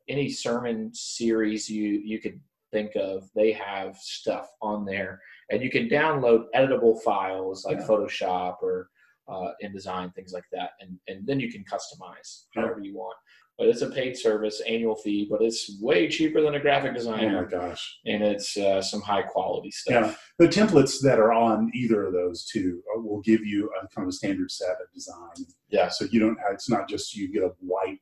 any 0.08 0.28
sermon 0.28 0.90
series 0.94 1.68
you 1.68 2.00
you 2.04 2.20
could 2.20 2.40
think 2.72 2.96
of, 2.96 3.28
they 3.34 3.52
have 3.52 3.96
stuff 3.96 4.48
on 4.62 4.84
there, 4.84 5.20
and 5.50 5.62
you 5.62 5.70
can 5.70 5.88
download 5.88 6.44
editable 6.54 7.00
files 7.02 7.64
like 7.66 7.78
Yeah. 7.78 7.86
Photoshop 7.86 8.56
or 8.62 8.88
uh, 9.28 9.52
InDesign, 9.62 10.14
things 10.14 10.32
like 10.32 10.44
that, 10.52 10.70
and 10.80 10.98
and 11.08 11.26
then 11.26 11.38
you 11.40 11.50
can 11.52 11.64
customize 11.64 12.44
however 12.54 12.80
you 12.80 12.94
want. 12.94 13.16
But 13.58 13.68
it's 13.68 13.82
a 13.82 13.90
paid 13.90 14.16
service, 14.16 14.62
annual 14.66 14.96
fee, 14.96 15.28
but 15.30 15.42
it's 15.42 15.78
way 15.80 16.08
cheaper 16.08 16.40
than 16.40 16.54
a 16.54 16.58
graphic 16.60 16.94
designer. 16.94 17.38
Oh 17.38 17.42
my 17.58 17.68
gosh. 17.68 17.98
and 18.06 18.22
it's 18.22 18.56
uh, 18.56 18.80
some 18.80 19.02
high 19.02 19.20
quality 19.22 19.70
stuff. 19.70 19.92
Yeah. 20.40 20.46
The 20.46 20.48
templates 20.48 21.00
that 21.02 21.20
are 21.20 21.32
on 21.34 21.70
either 21.74 22.06
of 22.06 22.14
those 22.14 22.46
two 22.46 22.82
uh, 22.96 23.00
will 23.00 23.20
give 23.20 23.44
you 23.44 23.70
a 23.80 23.86
kind 23.94 24.06
of 24.06 24.08
a 24.08 24.12
standard 24.12 24.50
set 24.50 24.70
of 24.80 24.90
design. 24.94 25.46
Yeah. 25.68 25.88
So 25.90 26.06
you 26.10 26.18
don't 26.18 26.38
it's 26.50 26.70
not 26.70 26.88
just 26.88 27.14
you 27.14 27.30
get 27.30 27.42
a 27.42 27.52
white 27.60 28.00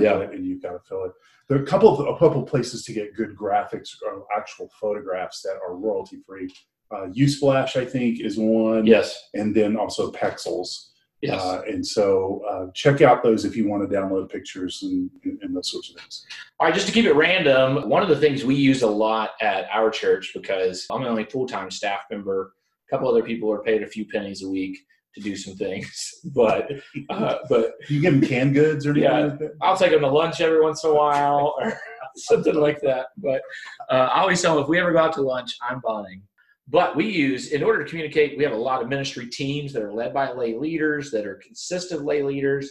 template 0.00 0.34
and 0.34 0.46
you've 0.46 0.62
got 0.62 0.72
to 0.72 0.80
fill 0.88 1.04
it. 1.04 1.12
There 1.48 1.58
are 1.58 1.62
a 1.62 1.66
couple 1.66 1.98
of 1.98 2.06
a 2.06 2.18
couple 2.18 2.42
places 2.42 2.84
to 2.84 2.92
get 2.92 3.14
good 3.14 3.36
graphics 3.36 3.90
or 4.04 4.26
actual 4.36 4.70
photographs 4.80 5.42
that 5.42 5.58
are 5.66 5.76
royalty 5.76 6.18
free. 6.26 6.48
Uh, 6.90 7.06
Unsplash, 7.06 7.76
I 7.76 7.84
think, 7.84 8.20
is 8.20 8.36
one. 8.38 8.86
Yes. 8.86 9.28
And 9.34 9.54
then 9.54 9.76
also 9.76 10.12
Pexels. 10.12 10.90
Yes. 11.20 11.40
Uh, 11.40 11.62
and 11.66 11.84
so 11.84 12.42
uh, 12.48 12.70
check 12.74 13.00
out 13.00 13.22
those 13.22 13.46
if 13.46 13.56
you 13.56 13.66
want 13.66 13.88
to 13.88 13.96
download 13.96 14.30
pictures 14.30 14.80
and, 14.82 15.10
and, 15.24 15.38
and 15.42 15.56
those 15.56 15.70
sorts 15.70 15.88
of 15.88 15.96
things. 15.96 16.26
All 16.60 16.66
right, 16.66 16.74
just 16.74 16.86
to 16.86 16.92
keep 16.92 17.06
it 17.06 17.14
random, 17.14 17.88
one 17.88 18.02
of 18.02 18.10
the 18.10 18.16
things 18.16 18.44
we 18.44 18.54
use 18.54 18.82
a 18.82 18.86
lot 18.86 19.30
at 19.40 19.66
our 19.72 19.90
church 19.90 20.32
because 20.34 20.86
I'm 20.90 21.02
the 21.02 21.08
only 21.08 21.24
full 21.24 21.46
time 21.46 21.70
staff 21.70 22.02
member. 22.10 22.52
A 22.88 22.90
couple 22.90 23.08
other 23.08 23.22
people 23.22 23.50
are 23.50 23.62
paid 23.62 23.82
a 23.82 23.86
few 23.86 24.04
pennies 24.06 24.42
a 24.42 24.48
week 24.48 24.84
to 25.14 25.20
do 25.20 25.36
some 25.36 25.54
things, 25.56 26.12
but 26.34 26.70
uh, 27.10 27.36
but 27.48 27.74
You 27.88 28.00
give 28.00 28.20
them 28.20 28.28
canned 28.28 28.54
goods 28.54 28.86
or 28.86 28.90
anything 28.90 29.10
Yeah. 29.10 29.26
like 29.26 29.38
that? 29.38 29.52
I'll 29.62 29.76
take 29.76 29.92
them 29.92 30.00
to 30.00 30.08
lunch 30.08 30.40
every 30.40 30.60
once 30.60 30.82
in 30.84 30.90
a 30.90 30.94
while 30.94 31.54
or 31.58 31.72
something 32.16 32.54
like 32.54 32.80
that. 32.82 33.06
But 33.16 33.42
uh, 33.90 34.08
I 34.12 34.20
always 34.20 34.40
tell 34.42 34.54
them 34.54 34.64
if 34.64 34.68
we 34.68 34.78
ever 34.80 34.92
go 34.92 34.98
out 34.98 35.12
to 35.14 35.22
lunch, 35.22 35.52
I'm 35.68 35.80
buying. 35.86 36.22
but 36.68 36.96
we 36.96 37.06
use 37.06 37.52
in 37.52 37.62
order 37.62 37.82
to 37.84 37.88
communicate. 37.90 38.36
We 38.38 38.44
have 38.44 38.52
a 38.52 38.56
lot 38.70 38.82
of 38.82 38.88
ministry 38.88 39.26
teams 39.28 39.72
that 39.72 39.82
are 39.82 39.92
led 39.92 40.14
by 40.14 40.32
lay 40.32 40.54
leaders 40.56 41.10
that 41.12 41.26
are 41.26 41.36
consistent 41.36 42.04
lay 42.04 42.22
leaders. 42.22 42.70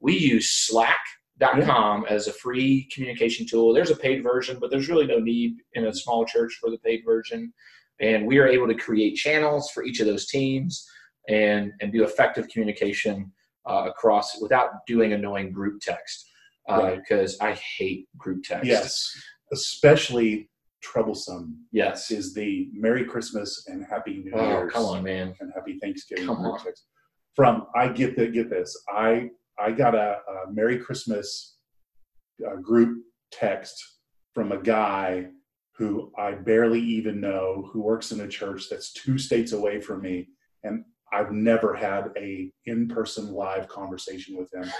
We 0.00 0.16
use 0.16 0.50
Slack.com 1.40 2.06
as 2.08 2.26
a 2.28 2.32
free 2.32 2.88
communication 2.92 3.46
tool. 3.46 3.72
There's 3.72 3.90
a 3.90 3.96
paid 3.96 4.22
version, 4.22 4.58
but 4.60 4.70
there's 4.70 4.88
really 4.88 5.06
no 5.06 5.18
need 5.18 5.56
in 5.74 5.86
a 5.86 5.94
small 5.94 6.24
church 6.24 6.58
for 6.60 6.70
the 6.70 6.78
paid 6.78 7.02
version. 7.04 7.52
And 8.00 8.26
we 8.26 8.38
are 8.38 8.46
able 8.48 8.66
to 8.68 8.74
create 8.74 9.14
channels 9.16 9.70
for 9.70 9.84
each 9.84 10.00
of 10.00 10.06
those 10.06 10.26
teams 10.26 10.88
and 11.28 11.72
and 11.80 11.92
do 11.92 12.04
effective 12.04 12.48
communication 12.48 13.32
uh, 13.66 13.86
across 13.88 14.40
without 14.40 14.70
doing 14.86 15.12
annoying 15.12 15.52
group 15.52 15.80
text 15.80 16.30
because 16.66 17.38
uh, 17.40 17.44
I 17.44 17.52
hate 17.52 18.08
group 18.16 18.42
text. 18.44 18.66
Yes, 18.66 19.10
especially 19.52 20.50
troublesome. 20.82 21.56
Yes, 21.72 22.10
is 22.10 22.34
the 22.34 22.68
Merry 22.72 23.04
Christmas 23.04 23.66
and 23.68 23.84
Happy 23.88 24.22
New 24.24 24.32
oh, 24.34 24.48
Year. 24.48 24.70
Come 24.70 24.84
on, 24.84 25.02
man, 25.02 25.34
and 25.40 25.52
Happy 25.54 25.78
Thanksgiving. 25.80 26.26
Come 26.26 26.44
on. 26.44 26.62
Text. 26.62 26.84
From 27.34 27.66
I 27.74 27.88
get 27.88 28.16
that. 28.16 28.32
Get 28.32 28.50
this. 28.50 28.76
I 28.88 29.30
I 29.58 29.72
got 29.72 29.94
a, 29.94 30.18
a 30.28 30.52
Merry 30.52 30.78
Christmas 30.78 31.56
uh, 32.46 32.56
group 32.56 33.02
text 33.32 33.82
from 34.32 34.52
a 34.52 34.58
guy 34.58 35.28
who 35.76 36.12
I 36.16 36.32
barely 36.32 36.80
even 36.80 37.20
know, 37.20 37.68
who 37.72 37.82
works 37.82 38.12
in 38.12 38.20
a 38.20 38.28
church 38.28 38.68
that's 38.70 38.92
two 38.92 39.18
states 39.18 39.52
away 39.52 39.80
from 39.80 40.02
me, 40.02 40.28
and 40.62 40.84
I've 41.14 41.30
never 41.30 41.74
had 41.74 42.10
a 42.16 42.50
in-person 42.66 43.32
live 43.32 43.68
conversation 43.68 44.36
with 44.36 44.52
him. 44.52 44.70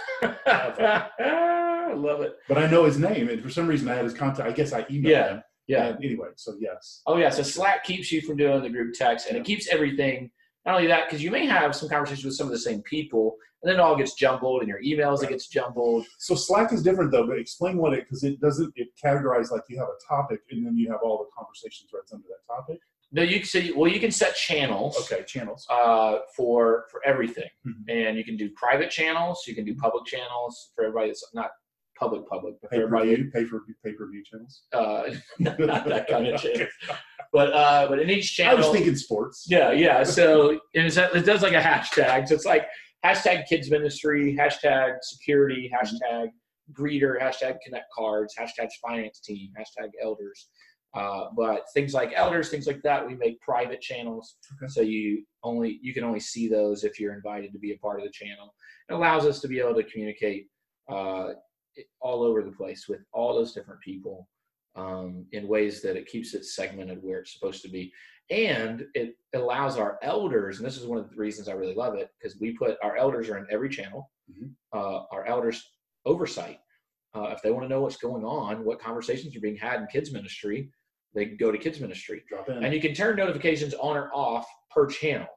I 0.46 1.92
love 1.96 2.22
it. 2.22 2.36
But 2.48 2.58
I 2.58 2.68
know 2.68 2.84
his 2.84 2.98
name, 2.98 3.28
and 3.28 3.40
for 3.40 3.50
some 3.50 3.68
reason 3.68 3.88
I 3.88 3.94
had 3.94 4.04
his 4.04 4.14
contact. 4.14 4.48
I 4.48 4.52
guess 4.52 4.72
I 4.72 4.82
emailed 4.84 5.04
yeah. 5.08 5.28
him. 5.28 5.42
Yeah. 5.68 5.84
And 5.86 6.04
anyway, 6.04 6.28
so 6.34 6.54
yes. 6.58 7.02
Oh 7.06 7.16
yeah. 7.16 7.30
So 7.30 7.42
Slack 7.42 7.84
keeps 7.84 8.10
you 8.10 8.20
from 8.20 8.36
doing 8.36 8.62
the 8.62 8.68
group 8.68 8.94
text, 8.94 9.28
and 9.28 9.36
it 9.36 9.44
keeps 9.44 9.68
everything. 9.68 10.30
Not 10.66 10.76
only 10.76 10.88
that, 10.88 11.06
because 11.06 11.22
you 11.22 11.30
may 11.30 11.46
have 11.46 11.76
some 11.76 11.88
conversations 11.88 12.24
with 12.24 12.34
some 12.34 12.46
of 12.46 12.52
the 12.52 12.58
same 12.58 12.82
people, 12.82 13.36
and 13.62 13.70
then 13.70 13.78
it 13.78 13.82
all 13.82 13.96
gets 13.96 14.14
jumbled, 14.14 14.62
and 14.62 14.68
your 14.68 14.82
emails 14.82 15.18
right. 15.18 15.28
it 15.28 15.34
gets 15.34 15.46
jumbled. 15.46 16.04
So 16.18 16.34
Slack 16.34 16.72
is 16.72 16.82
different 16.82 17.12
though. 17.12 17.26
But 17.26 17.38
explain 17.38 17.76
what 17.76 17.94
it 17.94 18.04
because 18.04 18.24
it 18.24 18.40
doesn't 18.40 18.72
it 18.74 18.88
categorize 19.02 19.52
like 19.52 19.62
you 19.68 19.78
have 19.78 19.88
a 19.88 20.12
topic, 20.12 20.40
and 20.50 20.66
then 20.66 20.76
you 20.76 20.90
have 20.90 21.00
all 21.04 21.18
the 21.18 21.30
conversation 21.36 21.86
threads 21.88 22.12
under 22.12 22.26
that 22.26 22.52
topic. 22.52 22.80
No, 23.12 23.23
you 23.23 23.38
can 23.38 23.46
say 23.46 23.70
well, 23.73 23.90
you 23.90 24.00
can 24.00 24.11
set 24.11 24.34
channels. 24.34 24.99
Okay, 25.00 25.25
channels. 25.25 25.66
Uh, 25.70 26.18
for 26.37 26.84
for 26.90 27.00
everything, 27.06 27.49
mm-hmm. 27.66 27.88
and 27.88 28.16
you 28.16 28.25
can 28.25 28.37
do 28.37 28.50
private 28.56 28.90
channels. 28.90 29.44
You 29.46 29.54
can 29.54 29.64
do 29.64 29.75
public 29.76 30.04
channels 30.06 30.73
for 30.75 30.84
everybody 30.84 31.08
that's 31.08 31.25
not 31.34 31.50
public 31.99 32.28
public, 32.28 32.54
but 32.61 32.70
pay 32.70 32.78
for 32.78 32.84
everybody. 32.84 33.14
View, 33.14 33.30
pay 33.32 33.44
for 33.44 33.62
pay 33.84 33.92
per 33.92 34.11
view 34.11 34.23
channels. 34.25 34.62
Uh, 34.73 35.14
not, 35.38 35.58
not 35.61 35.84
that 35.87 36.08
kind 36.08 36.26
of 36.26 36.40
channel. 36.42 36.66
But 37.32 37.52
uh, 37.52 37.87
but 37.88 37.99
in 37.99 38.11
each 38.11 38.34
channel, 38.34 38.56
I 38.56 38.61
was 38.61 38.70
thinking 38.70 38.96
sports. 38.96 39.46
Yeah, 39.49 39.73
yeah. 39.73 40.02
So 40.02 40.61
it, 40.73 40.96
it 40.96 41.26
does 41.26 41.42
like 41.42 41.54
a 41.54 41.61
hashtag. 41.61 42.28
So 42.28 42.34
it's 42.34 42.44
like 42.44 42.66
hashtag 43.04 43.46
kids 43.46 43.70
ministry, 43.70 44.37
hashtag 44.38 44.96
security, 45.02 45.70
hashtag 45.73 46.28
greeter, 46.73 47.20
hashtag 47.20 47.56
connect 47.64 47.87
cards, 47.94 48.34
hashtag 48.38 48.68
finance 48.82 49.20
team, 49.20 49.50
hashtag 49.58 49.90
elders. 50.02 50.49
Uh, 50.94 51.26
but 51.36 51.64
things 51.74 51.92
like 51.92 52.12
elders, 52.14 52.50
things 52.50 52.66
like 52.66 52.80
that, 52.82 53.04
we 53.06 53.14
make 53.16 53.40
private 53.40 53.80
channels. 53.80 54.36
Okay. 54.52 54.70
So 54.70 54.80
you 54.80 55.24
only 55.42 55.80
you 55.82 55.92
can 55.92 56.04
only 56.04 56.20
see 56.20 56.48
those 56.48 56.84
if 56.84 57.00
you're 57.00 57.14
invited 57.14 57.52
to 57.52 57.58
be 57.58 57.72
a 57.72 57.78
part 57.78 57.98
of 57.98 58.06
the 58.06 58.12
channel. 58.12 58.54
It 58.88 58.94
allows 58.94 59.26
us 59.26 59.40
to 59.40 59.48
be 59.48 59.58
able 59.58 59.74
to 59.74 59.82
communicate 59.82 60.46
uh, 60.88 61.30
all 62.00 62.22
over 62.22 62.42
the 62.42 62.52
place 62.52 62.86
with 62.88 63.00
all 63.12 63.34
those 63.34 63.54
different 63.54 63.80
people 63.80 64.28
um, 64.76 65.26
in 65.32 65.48
ways 65.48 65.82
that 65.82 65.96
it 65.96 66.06
keeps 66.06 66.32
it 66.34 66.44
segmented 66.44 67.02
where 67.02 67.20
it's 67.20 67.32
supposed 67.32 67.62
to 67.62 67.68
be. 67.68 67.92
And 68.30 68.86
it 68.94 69.16
allows 69.34 69.76
our 69.76 69.98
elders, 70.02 70.58
and 70.58 70.66
this 70.66 70.78
is 70.78 70.86
one 70.86 70.98
of 70.98 71.10
the 71.10 71.16
reasons 71.16 71.48
I 71.48 71.52
really 71.52 71.74
love 71.74 71.94
it, 71.94 72.08
because 72.18 72.38
we 72.40 72.56
put 72.56 72.78
our 72.82 72.96
elders 72.96 73.28
are 73.28 73.38
in 73.38 73.46
every 73.50 73.68
channel. 73.68 74.10
Mm-hmm. 74.30 74.48
Uh, 74.72 75.02
our 75.10 75.26
elders 75.26 75.72
oversight. 76.06 76.60
Uh, 77.14 77.28
if 77.34 77.42
they 77.42 77.50
want 77.50 77.64
to 77.64 77.68
know 77.68 77.80
what's 77.80 77.96
going 77.96 78.24
on, 78.24 78.64
what 78.64 78.80
conversations 78.80 79.36
are 79.36 79.40
being 79.40 79.56
had 79.56 79.80
in 79.80 79.86
kids 79.86 80.12
ministry, 80.12 80.70
they 81.14 81.26
can 81.26 81.37
go 81.37 81.52
to 81.52 81.59
kids 81.59 81.80
ministry. 81.80 82.23
Drop 82.28 82.49
in. 82.49 82.64
And 82.64 82.75
you 82.75 82.80
can 82.80 82.94
turn 82.94 83.16
notifications 83.16 83.75
on 83.75 83.97
or 83.97 84.11
off 84.12 84.47
per 84.71 84.87
channel. 84.87 85.28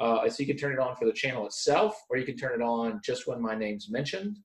Uh, 0.00 0.28
so 0.28 0.40
you 0.40 0.46
can 0.46 0.56
turn 0.56 0.72
it 0.72 0.78
on 0.78 0.96
for 0.96 1.04
the 1.04 1.12
channel 1.12 1.46
itself, 1.46 1.94
or 2.08 2.16
you 2.16 2.24
can 2.24 2.36
turn 2.36 2.60
it 2.60 2.64
on 2.64 3.00
just 3.04 3.26
when 3.26 3.40
my 3.40 3.54
name's 3.54 3.90
mentioned, 3.90 4.38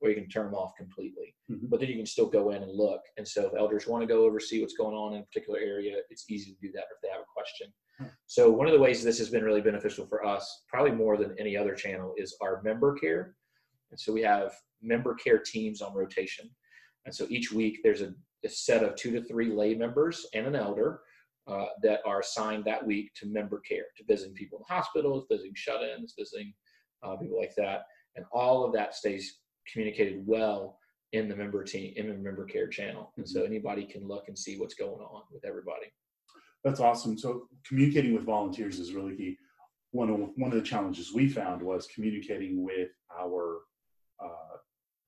or 0.00 0.08
you 0.08 0.14
can 0.14 0.28
turn 0.28 0.46
them 0.46 0.54
off 0.54 0.72
completely. 0.76 1.34
Mm-hmm. 1.50 1.66
But 1.68 1.80
then 1.80 1.88
you 1.88 1.96
can 1.96 2.06
still 2.06 2.28
go 2.28 2.50
in 2.50 2.62
and 2.62 2.72
look. 2.72 3.00
And 3.16 3.26
so 3.26 3.48
if 3.48 3.54
elders 3.58 3.88
want 3.88 4.02
to 4.02 4.06
go 4.06 4.24
oversee 4.24 4.60
what's 4.60 4.76
going 4.76 4.94
on 4.94 5.14
in 5.14 5.20
a 5.20 5.24
particular 5.24 5.58
area, 5.58 5.96
it's 6.10 6.30
easy 6.30 6.52
to 6.52 6.58
do 6.60 6.72
that 6.72 6.84
if 6.94 7.00
they 7.02 7.08
have 7.08 7.22
a 7.22 7.32
question. 7.34 7.72
Hmm. 7.98 8.06
So 8.26 8.50
one 8.50 8.68
of 8.68 8.72
the 8.72 8.78
ways 8.78 9.02
this 9.02 9.18
has 9.18 9.30
been 9.30 9.44
really 9.44 9.60
beneficial 9.60 10.06
for 10.06 10.24
us, 10.24 10.62
probably 10.68 10.92
more 10.92 11.16
than 11.16 11.34
any 11.38 11.56
other 11.56 11.74
channel, 11.74 12.14
is 12.16 12.36
our 12.40 12.62
member 12.62 12.94
care. 12.94 13.34
And 13.90 13.98
so 13.98 14.12
we 14.12 14.22
have 14.22 14.52
member 14.80 15.14
care 15.14 15.38
teams 15.38 15.82
on 15.82 15.92
rotation. 15.92 16.48
And 17.06 17.14
so 17.14 17.26
each 17.28 17.52
week 17.52 17.80
there's 17.82 18.02
a, 18.02 18.12
a 18.44 18.48
set 18.48 18.82
of 18.82 18.94
two 18.96 19.10
to 19.12 19.22
three 19.22 19.52
lay 19.52 19.74
members 19.74 20.26
and 20.34 20.46
an 20.46 20.56
elder 20.56 21.00
uh, 21.46 21.66
that 21.82 22.00
are 22.06 22.20
assigned 22.20 22.64
that 22.64 22.86
week 22.86 23.12
to 23.14 23.26
member 23.26 23.60
care, 23.60 23.86
to 23.96 24.04
visiting 24.04 24.34
people 24.34 24.58
in 24.58 24.74
hospitals, 24.74 25.26
visiting 25.30 25.54
shut-ins, 25.54 26.14
visiting 26.18 26.52
uh, 27.02 27.16
people 27.16 27.38
like 27.38 27.54
that. 27.56 27.84
And 28.16 28.24
all 28.32 28.64
of 28.64 28.72
that 28.74 28.94
stays 28.94 29.38
communicated 29.70 30.22
well 30.26 30.78
in 31.12 31.28
the 31.28 31.34
member 31.34 31.64
team 31.64 31.92
in 31.96 32.08
the 32.08 32.14
member 32.14 32.44
care 32.44 32.68
channel. 32.68 33.12
And 33.16 33.28
so 33.28 33.42
anybody 33.42 33.84
can 33.84 34.06
look 34.06 34.28
and 34.28 34.38
see 34.38 34.58
what's 34.58 34.74
going 34.74 35.00
on 35.00 35.22
with 35.32 35.44
everybody. 35.44 35.86
That's 36.62 36.80
awesome. 36.80 37.18
So 37.18 37.48
communicating 37.66 38.14
with 38.14 38.24
volunteers 38.24 38.78
is 38.78 38.92
really 38.92 39.16
key. 39.16 39.38
One 39.92 40.10
of 40.10 40.20
one 40.36 40.52
of 40.52 40.58
the 40.58 40.62
challenges 40.62 41.12
we 41.12 41.28
found 41.28 41.62
was 41.62 41.88
communicating 41.92 42.62
with 42.62 42.90
our 43.18 43.62
uh, 44.22 44.56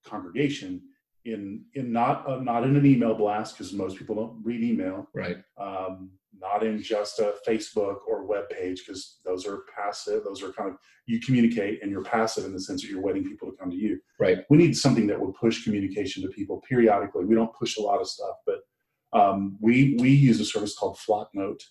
congregation 0.05 0.83
in 1.25 1.65
in 1.75 1.93
not 1.93 2.29
uh, 2.29 2.41
not 2.41 2.65
in 2.65 2.77
an 2.77 2.87
email 2.87 3.15
blast 3.15 3.57
because 3.57 3.73
most 3.73 3.97
people 3.97 4.15
don't 4.15 4.41
read 4.43 4.63
email. 4.63 5.09
Right. 5.15 5.39
Um, 5.59 6.11
not 6.41 6.65
in 6.65 6.83
just 6.83 7.19
a 7.21 7.35
facebook 7.47 7.99
or 8.09 8.25
web 8.25 8.49
page 8.51 8.83
because 8.85 9.19
those 9.25 9.47
are 9.47 9.65
passive 9.77 10.25
those 10.25 10.43
are 10.43 10.53
kind 10.53 10.69
of 10.69 10.77
you 11.07 11.21
communicate 11.21 11.81
and 11.83 11.91
you're 11.91 12.03
passive 12.03 12.45
in 12.45 12.53
the 12.53 12.61
sense 12.61 12.83
that 12.83 12.89
you're 12.89 13.03
waiting 13.03 13.25
people 13.25 13.51
to 13.51 13.57
come 13.57 13.71
to 13.71 13.77
you. 13.77 13.99
Right. 14.19 14.39
We 14.51 14.59
need 14.59 14.77
something 14.77 15.07
that 15.09 15.21
would 15.21 15.35
push 15.35 15.65
communication 15.65 16.23
to 16.23 16.29
people 16.29 16.63
periodically. 16.69 17.25
We 17.25 17.35
don't 17.35 17.55
push 17.55 17.77
a 17.77 17.83
lot 17.83 18.01
of 18.01 18.09
stuff 18.09 18.37
but 18.47 18.61
um, 19.13 19.59
we 19.61 19.97
we 20.01 20.11
use 20.11 20.41
a 20.41 20.45
service 20.45 20.77
called 20.77 20.99
flocknote. 20.99 21.63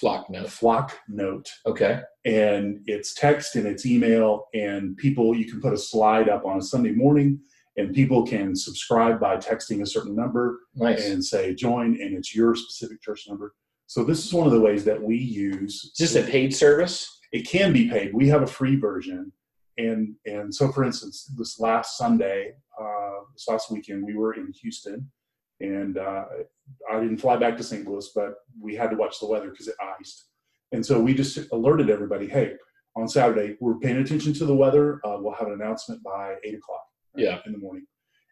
Flocknote. 0.00 0.46
Flocknote. 0.46 1.48
Okay. 1.66 2.00
And 2.24 2.80
it's 2.86 3.14
text 3.14 3.56
and 3.56 3.66
it's 3.66 3.86
email 3.86 4.46
and 4.54 4.96
people 4.96 5.34
you 5.34 5.50
can 5.50 5.60
put 5.60 5.72
a 5.72 5.78
slide 5.78 6.28
up 6.28 6.44
on 6.44 6.58
a 6.58 6.62
sunday 6.62 6.92
morning 6.92 7.40
and 7.76 7.94
people 7.94 8.26
can 8.26 8.54
subscribe 8.54 9.18
by 9.18 9.36
texting 9.36 9.82
a 9.82 9.86
certain 9.86 10.14
number 10.14 10.60
nice. 10.74 11.06
and 11.06 11.24
say 11.24 11.54
join 11.54 12.00
and 12.00 12.14
it's 12.16 12.34
your 12.34 12.54
specific 12.54 13.00
church 13.00 13.26
number. 13.28 13.54
So 13.86 14.04
this 14.04 14.24
is 14.24 14.32
one 14.32 14.46
of 14.46 14.52
the 14.52 14.60
ways 14.60 14.84
that 14.84 15.02
we 15.02 15.16
use 15.16 15.92
is 15.98 16.12
this 16.12 16.16
a 16.16 16.30
paid 16.30 16.54
service? 16.54 17.18
It 17.32 17.48
can 17.48 17.72
be 17.72 17.88
paid. 17.88 18.12
We 18.12 18.28
have 18.28 18.42
a 18.42 18.46
free 18.46 18.76
version. 18.76 19.32
And 19.78 20.14
and 20.26 20.54
so 20.54 20.70
for 20.70 20.84
instance 20.84 21.30
this 21.38 21.58
last 21.58 21.96
sunday 21.96 22.52
uh, 22.80 23.20
this 23.32 23.48
last 23.48 23.70
weekend 23.70 24.04
we 24.04 24.14
were 24.14 24.34
in 24.34 24.52
houston. 24.52 25.10
And 25.60 25.96
uh, 25.96 26.24
i 26.90 27.00
didn't 27.00 27.18
fly 27.18 27.36
back 27.36 27.56
to 27.56 27.62
st 27.62 27.86
louis 27.86 28.10
but 28.14 28.34
we 28.60 28.74
had 28.74 28.90
to 28.90 28.96
watch 28.96 29.18
the 29.18 29.26
weather 29.26 29.50
because 29.50 29.68
it 29.68 29.76
iced. 29.98 30.26
And 30.72 30.84
so 30.84 31.00
we 31.00 31.14
just 31.14 31.50
alerted 31.52 31.88
everybody 31.88 32.28
hey 32.28 32.52
on 32.96 33.08
saturday 33.08 33.56
we're 33.60 33.78
paying 33.78 33.96
attention 33.96 34.34
to 34.34 34.44
the 34.44 34.54
weather. 34.54 35.00
Uh, 35.06 35.16
we'll 35.20 35.32
have 35.32 35.48
an 35.48 35.54
announcement 35.54 36.02
by 36.02 36.34
8 36.44 36.54
o'clock 36.56 36.82
yeah. 37.16 37.38
in 37.46 37.52
the 37.52 37.58
morning. 37.58 37.86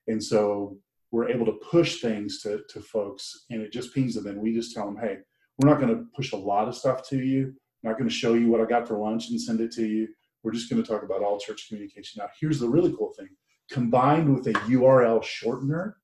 And 0.07 0.23
so 0.23 0.77
we're 1.11 1.29
able 1.29 1.47
to 1.47 1.59
push 1.71 2.01
things 2.01 2.41
to, 2.43 2.61
to 2.71 2.81
folks 2.81 3.47
and 3.51 3.61
it 3.61 3.73
just 3.73 3.95
pings 3.95 4.15
them 4.15 4.27
and 4.27 4.41
we 4.41 4.55
just 4.55 4.75
tell 4.75 4.87
them, 4.87 4.97
hey, 4.97 5.19
we're 5.59 5.69
not 5.69 5.81
going 5.81 5.95
to 5.95 6.05
push 6.15 6.33
a 6.33 6.37
lot 6.37 6.69
of 6.69 6.77
stuff 6.77 7.07
to 7.09 7.19
you. 7.19 7.47
I'm 7.83 7.91
not 7.91 7.99
going 7.99 8.09
to 8.09 8.15
show 8.15 8.35
you 8.35 8.49
what 8.49 8.61
I 8.61 8.65
got 8.65 8.87
for 8.87 8.99
lunch 8.99 9.31
and 9.31 9.41
send 9.41 9.61
it 9.61 9.73
to 9.73 9.87
you. 9.87 10.09
We're 10.43 10.53
just 10.53 10.71
going 10.71 10.83
to 10.83 10.89
talk 10.89 11.03
about 11.03 11.23
all 11.23 11.39
church 11.39 11.67
communication. 11.69 12.21
Now, 12.21 12.31
here's 12.41 12.61
the 12.61 12.69
really 12.69 12.95
cool 12.97 13.13
thing. 13.17 13.29
Combined 13.71 14.35
with 14.35 14.47
a 14.47 14.53
URL 14.53 15.23
shortener, 15.23 15.95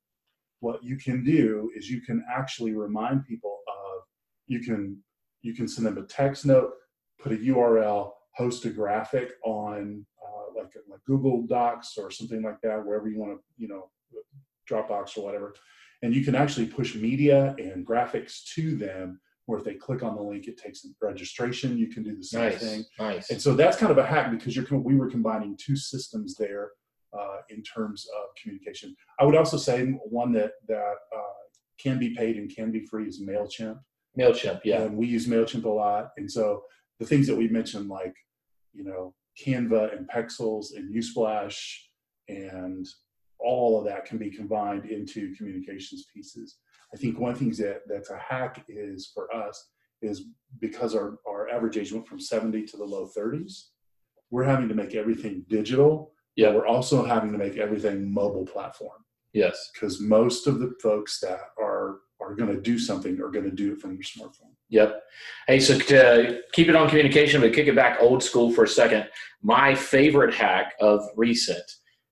what 0.60 0.82
you 0.82 0.96
can 0.96 1.24
do 1.24 1.70
is 1.74 1.88
you 1.88 2.00
can 2.00 2.24
actually 2.30 2.74
remind 2.74 3.26
people 3.26 3.58
of 3.68 4.02
you 4.46 4.60
can 4.60 4.98
you 5.42 5.54
can 5.54 5.68
send 5.68 5.86
them 5.86 5.98
a 5.98 6.02
text 6.02 6.44
note, 6.46 6.72
put 7.20 7.32
a 7.32 7.36
URL, 7.36 8.10
host 8.34 8.64
a 8.64 8.70
graphic 8.70 9.32
on 9.44 10.04
like 10.74 10.84
like 10.88 11.04
Google 11.06 11.42
Docs 11.46 11.96
or 11.98 12.10
something 12.10 12.42
like 12.42 12.60
that, 12.62 12.84
wherever 12.84 13.08
you 13.08 13.18
want 13.18 13.32
to, 13.32 13.38
you 13.56 13.68
know, 13.68 13.90
Dropbox 14.70 15.16
or 15.16 15.24
whatever. 15.24 15.54
And 16.02 16.14
you 16.14 16.24
can 16.24 16.34
actually 16.34 16.66
push 16.66 16.94
media 16.94 17.54
and 17.58 17.86
graphics 17.86 18.44
to 18.54 18.76
them 18.76 19.20
where 19.46 19.58
if 19.58 19.64
they 19.64 19.74
click 19.74 20.02
on 20.02 20.16
the 20.16 20.22
link, 20.22 20.48
it 20.48 20.58
takes 20.58 20.82
them 20.82 20.94
registration. 21.00 21.78
You 21.78 21.88
can 21.88 22.02
do 22.02 22.16
the 22.16 22.24
same 22.24 22.50
nice, 22.50 22.60
thing. 22.60 22.84
Nice. 22.98 23.30
And 23.30 23.40
so 23.40 23.54
that's 23.54 23.76
kind 23.76 23.92
of 23.92 23.98
a 23.98 24.04
hack 24.04 24.30
because 24.30 24.54
you're 24.54 24.66
we 24.78 24.96
were 24.96 25.08
combining 25.08 25.56
two 25.56 25.76
systems 25.76 26.34
there 26.34 26.70
uh, 27.18 27.38
in 27.48 27.62
terms 27.62 28.06
of 28.16 28.34
communication. 28.40 28.94
I 29.20 29.24
would 29.24 29.36
also 29.36 29.56
say 29.56 29.84
one 29.86 30.32
that 30.32 30.52
that 30.68 30.94
uh, 31.16 31.36
can 31.78 31.98
be 31.98 32.10
paid 32.14 32.36
and 32.36 32.54
can 32.54 32.70
be 32.72 32.84
free 32.86 33.08
is 33.08 33.22
Mailchimp. 33.22 33.78
Mailchimp, 34.18 34.60
yeah. 34.64 34.82
And 34.82 34.96
we 34.96 35.06
use 35.06 35.26
Mailchimp 35.26 35.64
a 35.64 35.68
lot, 35.68 36.10
and 36.16 36.30
so 36.30 36.62
the 36.98 37.06
things 37.06 37.26
that 37.28 37.36
we 37.36 37.48
mentioned, 37.48 37.88
like 37.88 38.14
you 38.72 38.84
know 38.84 39.14
Canva 39.44 39.96
and 39.96 40.08
Pexels 40.08 40.74
and 40.76 40.94
Unsplash 40.94 41.58
and 42.28 42.86
all 43.38 43.78
of 43.78 43.84
that 43.84 44.06
can 44.06 44.18
be 44.18 44.30
combined 44.30 44.86
into 44.86 45.34
communications 45.34 46.06
pieces. 46.14 46.56
I 46.94 46.96
think 46.96 47.18
one 47.18 47.34
thing 47.34 47.50
that 47.50 47.82
that's 47.86 48.10
a 48.10 48.18
hack 48.18 48.64
is 48.68 49.10
for 49.12 49.32
us 49.34 49.70
is 50.02 50.24
because 50.60 50.94
our, 50.94 51.18
our 51.28 51.48
average 51.48 51.76
age 51.76 51.92
went 51.92 52.06
from 52.06 52.20
70 52.20 52.64
to 52.64 52.76
the 52.76 52.84
low 52.84 53.08
30s, 53.16 53.68
we're 54.30 54.44
having 54.44 54.68
to 54.68 54.74
make 54.74 54.94
everything 54.94 55.44
digital. 55.48 56.12
Yeah. 56.34 56.52
We're 56.52 56.66
also 56.66 57.04
having 57.04 57.32
to 57.32 57.38
make 57.38 57.56
everything 57.56 58.12
mobile 58.12 58.46
platform 58.46 59.04
Yes. 59.32 59.70
because 59.72 60.00
most 60.00 60.46
of 60.46 60.58
the 60.58 60.74
folks 60.82 61.20
that 61.20 61.40
are 61.60 61.98
are 62.20 62.34
going 62.34 62.54
to 62.54 62.60
do 62.60 62.78
something 62.78 63.20
are 63.20 63.30
going 63.30 63.44
to 63.44 63.50
do 63.54 63.72
it 63.72 63.80
from 63.80 63.92
your 63.92 64.02
smartphone. 64.02 64.55
Yep. 64.68 65.02
Hey, 65.46 65.60
so 65.60 65.78
to 65.78 66.40
keep 66.52 66.68
it 66.68 66.76
on 66.76 66.88
communication, 66.88 67.40
but 67.40 67.52
kick 67.52 67.68
it 67.68 67.76
back 67.76 67.98
old 68.00 68.22
school 68.22 68.52
for 68.52 68.64
a 68.64 68.68
second. 68.68 69.06
My 69.42 69.74
favorite 69.74 70.34
hack 70.34 70.74
of 70.80 71.02
recent 71.16 71.62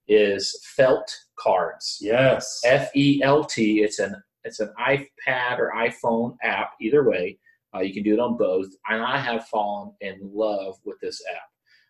is 0.06 0.60
felt 0.76 1.10
cards. 1.36 1.98
Yes. 2.00 2.60
F 2.64 2.90
E 2.94 3.20
L 3.22 3.44
T. 3.44 3.82
It's 3.82 3.98
an 3.98 4.14
it's 4.44 4.60
an 4.60 4.70
iPad 4.78 5.58
or 5.58 5.72
iPhone 5.76 6.36
app. 6.42 6.72
Either 6.80 7.08
way, 7.08 7.38
uh, 7.74 7.80
you 7.80 7.92
can 7.92 8.02
do 8.02 8.12
it 8.12 8.20
on 8.20 8.36
both. 8.36 8.68
And 8.88 9.02
I 9.02 9.18
have 9.18 9.48
fallen 9.48 9.92
in 10.00 10.20
love 10.22 10.76
with 10.84 11.00
this 11.00 11.20
app. 11.34 11.48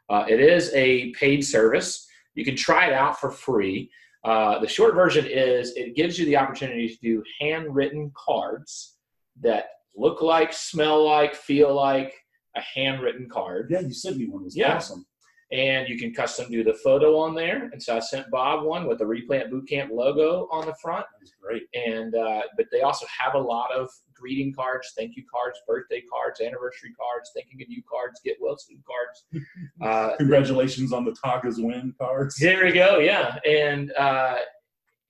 Uh, 0.08 0.26
it 0.28 0.40
is 0.40 0.72
a 0.74 1.10
paid 1.12 1.42
service. 1.44 2.06
You 2.34 2.44
can 2.44 2.56
try 2.56 2.86
it 2.86 2.92
out 2.92 3.20
for 3.20 3.30
free. 3.30 3.90
Uh, 4.22 4.58
the 4.60 4.68
short 4.68 4.94
version 4.94 5.26
is 5.26 5.72
it 5.76 5.94
gives 5.94 6.18
you 6.18 6.24
the 6.24 6.36
opportunity 6.36 6.88
to 6.88 6.96
do 7.02 7.22
handwritten 7.40 8.10
cards 8.16 8.96
that 9.42 9.66
look 9.96 10.22
like, 10.22 10.52
smell 10.52 11.04
like, 11.04 11.34
feel 11.34 11.74
like 11.74 12.12
a 12.56 12.60
handwritten 12.60 13.28
card 13.28 13.68
Yeah, 13.70 13.80
you 13.80 13.92
sent 13.92 14.16
me 14.16 14.26
one. 14.26 14.42
It 14.42 14.44
was 14.46 14.56
Yeah. 14.56 14.76
awesome. 14.76 15.06
and 15.52 15.88
you 15.88 15.96
can 15.98 16.12
custom 16.12 16.50
do 16.50 16.64
the 16.64 16.72
photo 16.74 17.16
on 17.18 17.34
there. 17.34 17.68
And 17.72 17.80
so 17.80 17.94
I 17.96 18.00
sent 18.00 18.28
Bob 18.30 18.64
one 18.64 18.88
with 18.88 18.98
the 18.98 19.06
Replant 19.06 19.52
Bootcamp 19.52 19.90
logo 19.90 20.48
on 20.50 20.66
the 20.66 20.74
front. 20.82 21.04
That 21.12 21.20
was 21.20 21.32
great. 21.40 21.64
And 21.74 22.14
uh, 22.14 22.42
but 22.56 22.66
they 22.72 22.80
also 22.80 23.06
have 23.20 23.34
a 23.34 23.38
lot 23.38 23.70
of 23.72 23.88
greeting 24.14 24.52
cards, 24.54 24.92
thank 24.96 25.16
you 25.16 25.22
cards, 25.32 25.60
birthday 25.68 26.02
cards, 26.10 26.40
anniversary 26.40 26.92
cards, 26.98 27.30
thinking 27.34 27.60
of 27.62 27.68
you 27.68 27.82
cards, 27.88 28.20
get 28.24 28.36
well 28.40 28.56
soon 28.58 28.82
cards. 28.86 29.44
Uh, 29.82 30.16
Congratulations 30.16 30.92
on 30.92 31.04
the 31.04 31.14
Tigers 31.22 31.58
win 31.58 31.94
cards. 32.00 32.36
there 32.40 32.64
we 32.64 32.72
go. 32.72 32.98
Yeah, 32.98 33.38
and 33.46 33.92
uh, 33.98 34.38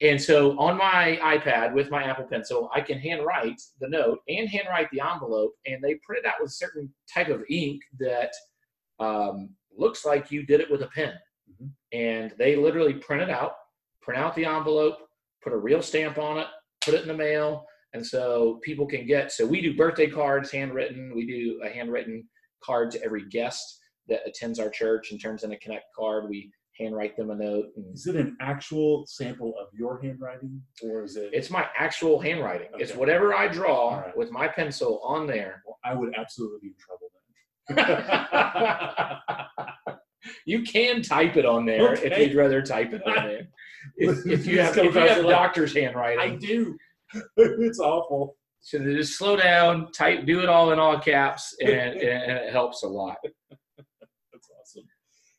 and 0.01 0.21
so 0.21 0.59
on 0.59 0.77
my 0.77 1.19
iPad 1.23 1.73
with 1.73 1.91
my 1.91 2.03
Apple 2.03 2.25
Pencil, 2.25 2.71
I 2.75 2.81
can 2.81 2.99
handwrite 2.99 3.61
the 3.81 3.89
note 3.89 4.21
and 4.29 4.49
handwrite 4.49 4.91
the 4.91 5.01
envelope, 5.01 5.53
and 5.67 5.83
they 5.83 5.95
print 6.05 6.25
it 6.25 6.27
out 6.27 6.35
with 6.41 6.51
a 6.51 6.55
certain 6.55 6.93
type 7.13 7.29
of 7.29 7.45
ink 7.49 7.83
that 8.01 8.33
um, 8.99 9.51
looks 9.77 10.05
like 10.05 10.31
you 10.31 10.45
did 10.45 10.61
it 10.61 10.71
with 10.71 10.83
a 10.83 10.89
pen. 10.89 11.15
Mhm. 11.51 11.71
And 11.93 12.35
they 12.39 12.57
literally 12.57 12.95
print 12.95 13.23
it 13.23 13.31
out, 13.31 13.55
print 14.03 14.21
out 14.21 14.35
the 14.35 14.45
envelope, 14.45 14.99
put 15.43 15.53
a 15.53 15.57
real 15.57 15.83
stamp 15.83 16.19
on 16.19 16.39
it, 16.39 16.47
put 16.85 16.95
it 16.95 17.03
in 17.03 17.09
the 17.09 17.15
mail, 17.15 17.67
and 17.93 18.05
so 18.05 18.61
people 18.63 18.87
can 18.87 19.07
get. 19.07 19.31
So 19.31 19.47
we 19.47 19.61
do 19.61 19.77
birthday 19.77 20.09
cards, 20.09 20.51
handwritten. 20.51 21.15
We 21.15 21.27
do 21.27 21.61
a 21.63 21.69
handwritten 21.69 22.29
card 22.63 22.91
to 22.93 23.03
every 23.05 23.29
guest 23.29 23.81
that 24.09 24.27
attends 24.27 24.59
our 24.59 24.71
church 24.71 25.13
in 25.13 25.19
terms 25.19 25.45
of 25.45 25.51
a 25.51 25.57
connect 25.57 25.87
card. 25.97 26.29
We 26.29 26.51
handwrite 26.79 27.17
them 27.17 27.31
a 27.31 27.35
note. 27.35 27.67
And 27.77 27.95
Is 27.95 28.07
it 28.07 28.17
an 28.17 28.37
actual 28.41 29.05
sample 29.07 29.55
of 29.61 29.69
your 29.73 30.01
handwriting, 30.01 30.61
or 30.83 31.05
is 31.05 31.17
it? 31.17 31.31
it's 31.33 31.51
my 31.51 31.67
actual 31.79 32.21
handwriting. 32.21 32.69
It's 32.79 32.95
whatever 32.95 33.35
I 33.35 33.49
draw 33.49 33.99
right. 34.01 34.17
with 34.17 34.31
my 34.31 34.49
pencil 34.49 35.01
on 35.05 35.27
there. 35.27 35.63
Well, 35.67 35.79
I 35.85 35.95
would 35.95 36.15
absolutely 36.17 36.59
be 36.61 36.69
in 36.69 36.75
trouble 36.79 37.09
you 40.45 40.63
can 40.63 41.03
type 41.03 41.37
it 41.37 41.47
on 41.47 41.65
there 41.65 41.95
if 41.95 42.19
you'd 42.19 42.37
rather 42.37 42.61
type 42.63 42.93
it 42.93 43.03
on 43.07 43.27
there. 43.27 43.49
If, 43.99 44.25
if 44.27 44.47
you 44.47 44.63
have, 44.63 44.79
if 44.79 44.95
you 44.95 45.01
have 45.03 45.25
doctor's 45.25 45.75
handwriting, 45.75 46.19
I 46.19 46.37
do. 46.37 46.75
it's 47.37 47.79
awful. 47.79 48.35
so 48.63 48.79
just 48.79 49.19
slow 49.19 49.37
down, 49.37 49.93
type, 49.93 50.25
do 50.25 50.41
it 50.41 50.49
all 50.49 50.73
in 50.73 50.79
all 50.79 50.99
caps, 50.99 51.55
and, 51.61 51.71
and 51.71 52.33
it 52.33 52.51
helps 52.51 52.83
a 52.83 52.89
lot. 52.89 53.19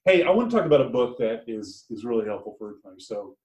Hey, 0.08 0.22
I 0.22 0.30
want 0.30 0.52
to 0.52 0.56
talk 0.56 0.68
about 0.68 0.82
a 0.86 0.90
book 0.90 1.18
that 1.18 1.46
is 1.48 1.86
is 1.90 2.06
really 2.06 2.28
helpful 2.28 2.56
for 2.60 2.70
everybody. 2.70 3.04
So, 3.04 3.36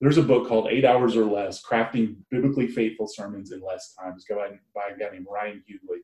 there's 0.00 0.18
a 0.18 0.22
book 0.22 0.48
called 0.48 0.66
Eight 0.68 0.84
Hours 0.84 1.14
or 1.14 1.24
Less: 1.24 1.62
Crafting 1.62 2.16
Biblically 2.28 2.66
Faithful 2.66 3.06
Sermons 3.06 3.52
in 3.52 3.60
Less 3.60 3.94
Time. 3.94 4.14
It's 4.16 4.24
by, 4.28 4.50
by 4.74 4.94
a 4.96 4.98
guy 4.98 5.12
named 5.12 5.26
Ryan 5.32 5.62
Huguley. 5.70 6.00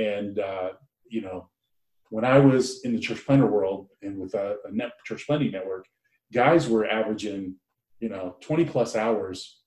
And 0.00 0.38
uh, 0.38 0.68
you 1.08 1.22
know, 1.22 1.48
when 2.10 2.24
I 2.24 2.38
was 2.38 2.84
in 2.84 2.92
the 2.92 3.00
church 3.00 3.26
planter 3.26 3.48
world 3.48 3.88
and 4.02 4.18
with 4.18 4.34
a, 4.34 4.58
a 4.66 4.70
net 4.70 4.92
church 5.04 5.26
planting 5.26 5.50
network, 5.50 5.84
guys 6.32 6.68
were 6.68 6.88
averaging, 6.88 7.56
you 7.98 8.08
know, 8.08 8.36
20 8.42 8.66
plus 8.66 8.94
hours 8.94 9.62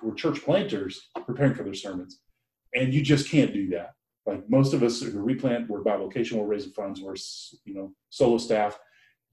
who 0.00 0.08
were 0.08 0.14
church 0.14 0.42
planters 0.42 1.10
preparing 1.26 1.52
for 1.52 1.62
their 1.62 1.74
sermons. 1.74 2.20
And 2.74 2.94
you 2.94 3.02
just 3.02 3.28
can't 3.28 3.52
do 3.52 3.68
that. 3.68 3.90
Like 4.24 4.48
most 4.48 4.72
of 4.72 4.82
us 4.82 5.02
who 5.02 5.22
replant, 5.22 5.68
we're 5.68 5.82
by 5.82 5.98
vocation, 5.98 6.38
we're 6.38 6.46
raising 6.46 6.72
funds, 6.72 7.02
we're, 7.02 7.16
you 7.66 7.74
know, 7.74 7.92
solo 8.08 8.38
staff. 8.38 8.78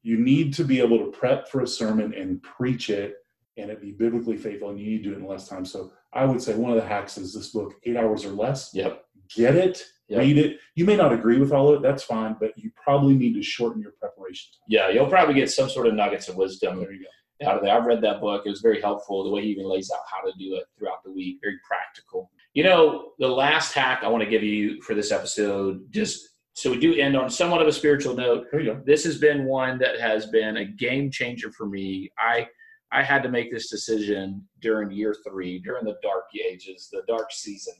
You 0.04 0.18
need 0.18 0.54
to 0.56 0.64
be 0.64 0.80
able 0.80 0.98
to 1.00 1.12
prep 1.12 1.48
for 1.50 1.62
a 1.62 1.68
sermon 1.68 2.14
and 2.14 2.42
preach 2.42 2.90
it 2.90 3.16
and 3.58 3.70
it 3.70 3.82
be 3.82 3.92
biblically 3.92 4.38
faithful 4.38 4.70
and 4.70 4.80
you 4.80 4.86
need 4.92 5.04
to 5.04 5.10
do 5.10 5.14
it 5.16 5.20
in 5.20 5.28
less 5.28 5.48
time. 5.48 5.66
So 5.66 5.92
I 6.14 6.26
would 6.26 6.42
say 6.42 6.56
one 6.56 6.72
of 6.72 6.78
the 6.78 6.88
hacks 6.88 7.18
is 7.18 7.34
this 7.34 7.50
book, 7.50 7.74
Eight 7.86 7.98
Hours 7.98 8.26
or 8.26 8.32
Less. 8.32 8.72
Yep. 8.74 9.04
Get 9.36 9.56
it, 9.56 9.84
Yep. 10.10 10.20
read 10.20 10.38
it. 10.38 10.60
You 10.76 10.86
may 10.86 10.96
not 10.98 11.14
agree 11.14 11.38
with 11.40 11.52
all 11.54 11.70
of 11.70 11.76
it, 11.76 11.82
that's 11.82 12.04
fine, 12.04 12.36
but 12.40 12.58
you 12.58 12.72
probably 12.76 13.14
need 13.14 13.34
to 13.36 13.44
shorten 13.44 13.82
your 13.82 13.92
preparation 14.00 14.52
time. 14.54 14.66
Yeah, 14.68 14.90
you'll 14.90 15.08
probably 15.08 15.36
get 15.36 15.50
some 15.52 15.70
sort 15.70 15.88
of 15.88 15.94
nuggets 15.94 16.28
of 16.28 16.36
wisdom 16.36 16.80
There 16.80 16.92
you 16.92 17.06
go. 17.42 17.48
out 17.50 17.58
of 17.58 17.64
there. 17.64 17.76
I've 17.78 17.86
read 17.86 18.02
that 18.02 18.20
book. 18.20 18.44
It 18.46 18.50
was 18.50 18.62
very 18.62 18.82
helpful. 18.82 19.24
The 19.24 19.30
way 19.30 19.44
he 19.44 19.50
even 19.50 19.66
lays 19.70 19.90
out 19.92 20.02
how 20.12 20.22
to 20.30 20.38
do 20.38 20.56
it 20.56 20.66
throughout 20.78 21.04
the 21.04 21.12
week, 21.12 21.38
very 21.42 21.58
practical. 21.66 22.30
You 22.54 22.64
know, 22.64 23.12
the 23.20 23.28
last 23.30 23.74
hack 23.74 24.02
I 24.04 24.10
want 24.10 24.24
to 24.24 24.30
give 24.30 24.44
you 24.44 24.82
for 24.82 24.94
this 24.96 25.12
episode, 25.14 25.90
just 25.92 26.28
so 26.62 26.70
we 26.70 26.78
do 26.78 26.94
end 26.94 27.18
on 27.18 27.28
somewhat 27.30 27.62
of 27.62 27.68
a 27.68 27.72
spiritual 27.72 28.16
note. 28.16 28.46
There 28.52 28.62
you 28.62 28.74
go. 28.74 28.82
This 28.86 29.04
has 29.06 29.18
been 29.18 29.46
one 29.46 29.80
that 29.80 30.00
has 30.00 30.28
been 30.28 30.58
a 30.58 30.66
game 30.66 31.10
changer 31.10 31.52
for 31.52 31.66
me. 31.66 32.12
I 32.20 32.48
I 32.92 33.02
had 33.02 33.24
to 33.24 33.30
make 33.30 33.52
this 33.52 33.70
decision 33.70 34.48
during 34.60 34.92
year 34.92 35.16
three, 35.28 35.58
during 35.60 35.86
the 35.86 35.98
dark 36.04 36.26
ages, 36.36 36.90
the 36.92 37.02
dark 37.08 37.32
season, 37.32 37.74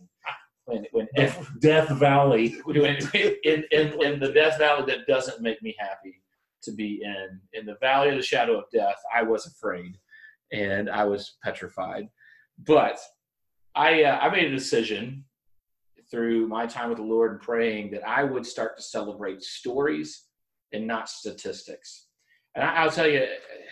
when 0.66 0.86
when 0.94 1.08
Death, 1.16 1.48
Death 1.60 1.90
Valley. 2.00 2.60
when, 2.64 2.78
in, 3.14 3.64
in, 3.72 4.02
in 4.02 4.20
the 4.20 4.32
death 4.34 4.58
valley 4.58 4.84
that 4.88 5.06
doesn't 5.08 5.44
make 5.44 5.62
me 5.62 5.76
happy 5.78 6.20
to 6.64 6.72
be 6.72 7.02
in. 7.04 7.40
In 7.54 7.68
the 7.68 7.78
valley 7.82 8.10
of 8.10 8.16
the 8.16 8.24
shadow 8.24 8.58
of 8.58 8.66
death, 8.74 8.98
I 9.16 9.22
was 9.22 9.46
afraid 9.46 9.96
and 10.52 10.90
I 10.90 11.04
was 11.04 11.38
petrified. 11.44 12.08
But 12.66 12.98
I, 13.76 14.04
uh, 14.04 14.18
I 14.20 14.30
made 14.30 14.46
a 14.46 14.56
decision 14.56 15.24
through 16.12 16.48
my 16.48 16.68
time 16.68 16.90
with 16.90 16.98
the 16.98 17.04
Lord 17.04 17.32
and 17.32 17.42
praying 17.42 17.92
that 17.92 18.08
I 18.08 18.24
would 18.24 18.46
start 18.46 18.78
to 18.78 18.84
celebrate 18.84 19.42
stories 19.42 20.26
and 20.74 20.86
not 20.86 21.10
statistics. 21.10 22.08
And 22.54 22.64
I, 22.64 22.76
I'll 22.76 22.92
tell 22.92 23.08
you, 23.08 23.26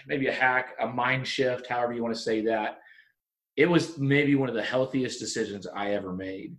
maybe 0.08 0.28
a 0.28 0.34
hack, 0.34 0.76
a 0.80 0.88
mind 0.88 1.28
shift, 1.28 1.68
however 1.68 1.94
you 1.94 2.02
want 2.02 2.16
to 2.16 2.22
say 2.22 2.42
that. 2.46 2.80
It 3.58 3.66
was 3.66 3.98
maybe 3.98 4.36
one 4.36 4.48
of 4.48 4.56
the 4.56 4.64
healthiest 4.64 5.20
decisions 5.20 5.68
I 5.68 5.92
ever 5.92 6.14
made 6.14 6.56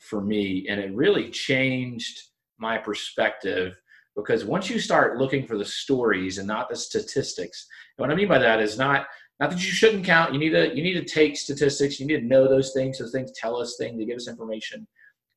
for 0.00 0.20
me 0.20 0.66
and 0.68 0.80
it 0.80 0.94
really 0.94 1.30
changed 1.30 2.22
my 2.58 2.78
perspective 2.78 3.78
because 4.16 4.44
once 4.44 4.68
you 4.68 4.80
start 4.80 5.18
looking 5.18 5.46
for 5.46 5.56
the 5.56 5.64
stories 5.64 6.38
and 6.38 6.48
not 6.48 6.68
the 6.68 6.76
statistics 6.76 7.66
and 7.96 8.02
what 8.02 8.10
i 8.10 8.14
mean 8.14 8.26
by 8.26 8.38
that 8.38 8.60
is 8.60 8.78
not 8.78 9.06
not 9.38 9.50
that 9.50 9.62
you 9.62 9.70
shouldn't 9.70 10.04
count 10.04 10.32
you 10.32 10.40
need 10.40 10.50
to 10.50 10.74
you 10.74 10.82
need 10.82 10.94
to 10.94 11.04
take 11.04 11.36
statistics 11.36 12.00
you 12.00 12.06
need 12.06 12.20
to 12.20 12.26
know 12.26 12.48
those 12.48 12.72
things 12.72 12.98
those 12.98 13.12
things 13.12 13.30
tell 13.32 13.56
us 13.56 13.76
things 13.78 13.98
they 13.98 14.06
give 14.06 14.16
us 14.16 14.26
information 14.26 14.86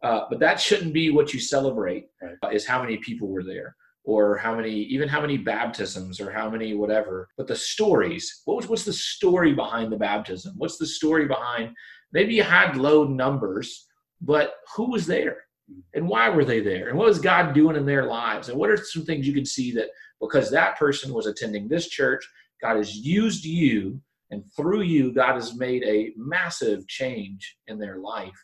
uh, 0.03 0.25
but 0.29 0.39
that 0.39 0.59
shouldn't 0.59 0.93
be 0.93 1.09
what 1.09 1.33
you 1.33 1.39
celebrate 1.39 2.07
Right. 2.21 2.35
uh, 2.43 2.49
is 2.49 2.65
how 2.65 2.81
many 2.81 2.97
people 2.97 3.29
were 3.29 3.43
there 3.43 3.75
or 4.03 4.37
how 4.37 4.53
many 4.55 4.71
even 4.71 5.07
how 5.07 5.21
many 5.21 5.37
baptisms 5.37 6.19
or 6.19 6.29
how 6.29 6.49
many 6.49 6.73
whatever. 6.73 7.29
But 7.37 7.47
the 7.47 7.55
stories 7.55 8.41
what 8.45 8.57
was 8.57 8.67
what's 8.67 8.83
the 8.85 8.93
story 8.93 9.53
behind 9.53 9.91
the 9.91 9.97
baptism? 9.97 10.53
What's 10.57 10.77
the 10.77 10.85
story 10.85 11.25
behind 11.25 11.73
maybe 12.11 12.33
you 12.35 12.43
had 12.43 12.77
low 12.77 13.05
numbers 13.05 13.87
but 14.21 14.55
who 14.75 14.91
was 14.91 15.05
there? 15.05 15.37
And 15.93 16.07
why 16.07 16.29
were 16.29 16.45
they 16.45 16.59
there? 16.59 16.89
And 16.89 16.97
what 16.97 17.07
was 17.07 17.19
god 17.19 17.53
doing 17.53 17.75
in 17.77 17.85
their 17.85 18.05
lives? 18.05 18.49
And 18.49 18.59
what 18.59 18.69
are 18.69 18.77
some 18.77 19.05
things 19.05 19.25
you 19.25 19.33
can 19.33 19.45
see 19.45 19.71
that 19.73 19.89
because 20.19 20.49
that 20.51 20.77
person 20.77 21.13
was 21.13 21.25
attending 21.27 21.67
this 21.67 21.87
church 21.87 22.27
god 22.61 22.75
has 22.77 22.95
used 22.95 23.45
you 23.45 24.01
and 24.31 24.43
through 24.55 24.81
you 24.81 25.13
god 25.13 25.35
has 25.35 25.55
made 25.55 25.83
a 25.83 26.11
massive 26.17 26.85
change 26.87 27.57
in 27.67 27.77
their 27.77 27.97
life 27.99 28.39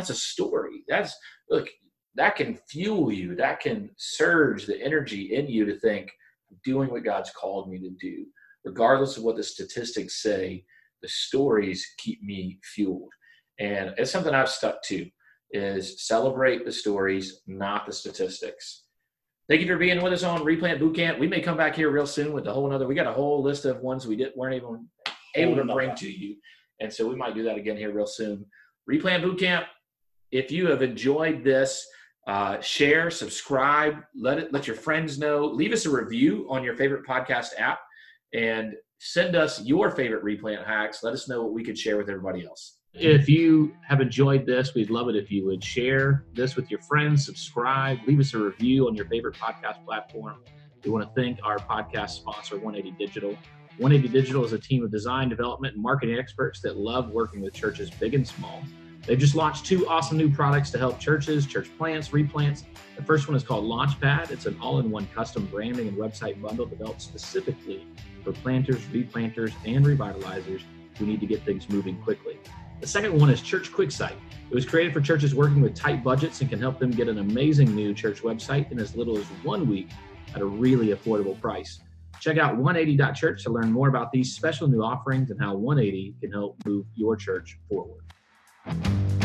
that's 0.00 0.10
a 0.10 0.14
story 0.14 0.82
that's 0.88 1.14
look 1.50 1.68
that 2.16 2.36
can 2.36 2.58
fuel 2.68 3.12
you 3.12 3.34
that 3.36 3.60
can 3.60 3.90
surge 3.96 4.66
the 4.66 4.82
energy 4.82 5.34
in 5.34 5.46
you 5.46 5.64
to 5.64 5.78
think 5.78 6.10
i'm 6.50 6.58
doing 6.64 6.90
what 6.90 7.04
god's 7.04 7.30
called 7.30 7.70
me 7.70 7.78
to 7.78 7.90
do 8.00 8.24
regardless 8.64 9.16
of 9.16 9.22
what 9.22 9.36
the 9.36 9.42
statistics 9.42 10.22
say 10.22 10.64
the 11.02 11.08
stories 11.08 11.86
keep 11.98 12.22
me 12.22 12.58
fueled 12.74 13.12
and 13.58 13.94
it's 13.96 14.10
something 14.10 14.34
i've 14.34 14.48
stuck 14.48 14.82
to 14.82 15.08
is 15.52 16.06
celebrate 16.06 16.64
the 16.64 16.72
stories, 16.72 17.40
not 17.46 17.86
the 17.86 17.92
statistics. 17.92 18.84
Thank 19.48 19.62
you 19.62 19.66
for 19.66 19.76
being 19.76 20.00
with 20.02 20.12
us 20.12 20.22
on 20.22 20.44
Replant 20.44 20.80
Bootcamp. 20.80 21.18
We 21.18 21.26
may 21.26 21.40
come 21.40 21.56
back 21.56 21.74
here 21.74 21.90
real 21.90 22.06
soon 22.06 22.32
with 22.32 22.46
a 22.46 22.52
whole 22.52 22.68
another. 22.68 22.86
We 22.86 22.94
got 22.94 23.08
a 23.08 23.12
whole 23.12 23.42
list 23.42 23.64
of 23.64 23.80
ones 23.80 24.06
we 24.06 24.16
didn't 24.16 24.36
weren't 24.36 24.54
even 24.54 24.86
able 25.34 25.56
to 25.56 25.64
bring 25.64 25.94
to 25.96 26.10
you, 26.10 26.36
and 26.80 26.92
so 26.92 27.08
we 27.08 27.16
might 27.16 27.34
do 27.34 27.42
that 27.44 27.56
again 27.56 27.76
here 27.76 27.92
real 27.92 28.06
soon. 28.06 28.46
Replant 28.86 29.24
Bootcamp. 29.24 29.64
If 30.32 30.50
you 30.50 30.68
have 30.68 30.82
enjoyed 30.82 31.42
this, 31.42 31.86
uh, 32.26 32.60
share, 32.60 33.10
subscribe, 33.10 33.96
let 34.14 34.38
it 34.38 34.52
let 34.52 34.66
your 34.66 34.76
friends 34.76 35.18
know. 35.18 35.44
Leave 35.46 35.72
us 35.72 35.86
a 35.86 35.90
review 35.90 36.46
on 36.48 36.62
your 36.62 36.76
favorite 36.76 37.06
podcast 37.06 37.48
app, 37.58 37.80
and 38.32 38.74
send 38.98 39.34
us 39.34 39.62
your 39.62 39.90
favorite 39.90 40.22
replant 40.22 40.66
hacks. 40.66 41.02
Let 41.02 41.12
us 41.14 41.28
know 41.28 41.42
what 41.42 41.52
we 41.52 41.64
could 41.64 41.78
share 41.78 41.96
with 41.96 42.08
everybody 42.08 42.46
else. 42.46 42.76
If 42.92 43.28
you 43.28 43.72
have 43.86 44.00
enjoyed 44.00 44.46
this, 44.46 44.74
we'd 44.74 44.90
love 44.90 45.08
it 45.08 45.16
if 45.16 45.30
you 45.30 45.46
would 45.46 45.62
share 45.62 46.24
this 46.34 46.56
with 46.56 46.70
your 46.70 46.80
friends, 46.82 47.24
subscribe, 47.24 47.98
leave 48.06 48.18
us 48.18 48.34
a 48.34 48.38
review 48.38 48.88
on 48.88 48.96
your 48.96 49.06
favorite 49.06 49.36
podcast 49.36 49.84
platform. 49.84 50.38
We 50.84 50.90
want 50.90 51.06
to 51.06 51.20
thank 51.20 51.38
our 51.44 51.58
podcast 51.58 52.10
sponsor, 52.10 52.56
180 52.56 52.96
Digital. 52.98 53.30
180 53.78 54.08
Digital 54.08 54.44
is 54.44 54.52
a 54.52 54.58
team 54.58 54.84
of 54.84 54.90
design, 54.90 55.28
development, 55.28 55.74
and 55.74 55.82
marketing 55.82 56.18
experts 56.18 56.60
that 56.62 56.76
love 56.76 57.10
working 57.10 57.40
with 57.40 57.54
churches 57.54 57.90
big 57.90 58.14
and 58.14 58.26
small. 58.26 58.62
They've 59.10 59.18
just 59.18 59.34
launched 59.34 59.66
two 59.66 59.88
awesome 59.88 60.16
new 60.16 60.30
products 60.30 60.70
to 60.70 60.78
help 60.78 61.00
churches, 61.00 61.44
church 61.44 61.68
plants, 61.76 62.10
replants. 62.10 62.62
The 62.96 63.02
first 63.02 63.26
one 63.26 63.36
is 63.36 63.42
called 63.42 63.64
Launchpad. 63.64 64.30
It's 64.30 64.46
an 64.46 64.56
all 64.62 64.78
in 64.78 64.88
one 64.88 65.08
custom 65.12 65.46
branding 65.46 65.88
and 65.88 65.96
website 65.96 66.40
bundle 66.40 66.64
developed 66.64 67.02
specifically 67.02 67.88
for 68.22 68.30
planters, 68.30 68.78
replanters, 68.92 69.52
and 69.66 69.84
revitalizers 69.84 70.62
who 70.96 71.06
need 71.06 71.18
to 71.18 71.26
get 71.26 71.42
things 71.42 71.68
moving 71.68 72.00
quickly. 72.02 72.38
The 72.80 72.86
second 72.86 73.18
one 73.18 73.30
is 73.30 73.42
Church 73.42 73.72
QuickSite. 73.72 74.14
It 74.48 74.54
was 74.54 74.64
created 74.64 74.92
for 74.92 75.00
churches 75.00 75.34
working 75.34 75.60
with 75.60 75.74
tight 75.74 76.04
budgets 76.04 76.40
and 76.40 76.48
can 76.48 76.60
help 76.60 76.78
them 76.78 76.92
get 76.92 77.08
an 77.08 77.18
amazing 77.18 77.74
new 77.74 77.92
church 77.92 78.22
website 78.22 78.70
in 78.70 78.78
as 78.78 78.94
little 78.94 79.18
as 79.18 79.26
one 79.42 79.68
week 79.68 79.90
at 80.36 80.40
a 80.40 80.46
really 80.46 80.94
affordable 80.94 81.40
price. 81.40 81.80
Check 82.20 82.38
out 82.38 82.56
180.church 82.58 83.42
to 83.42 83.50
learn 83.50 83.72
more 83.72 83.88
about 83.88 84.12
these 84.12 84.32
special 84.32 84.68
new 84.68 84.84
offerings 84.84 85.32
and 85.32 85.40
how 85.40 85.56
180 85.56 86.14
can 86.20 86.30
help 86.30 86.64
move 86.64 86.86
your 86.94 87.16
church 87.16 87.58
forward. 87.68 88.04
Thank 88.66 89.14
you. 89.14 89.19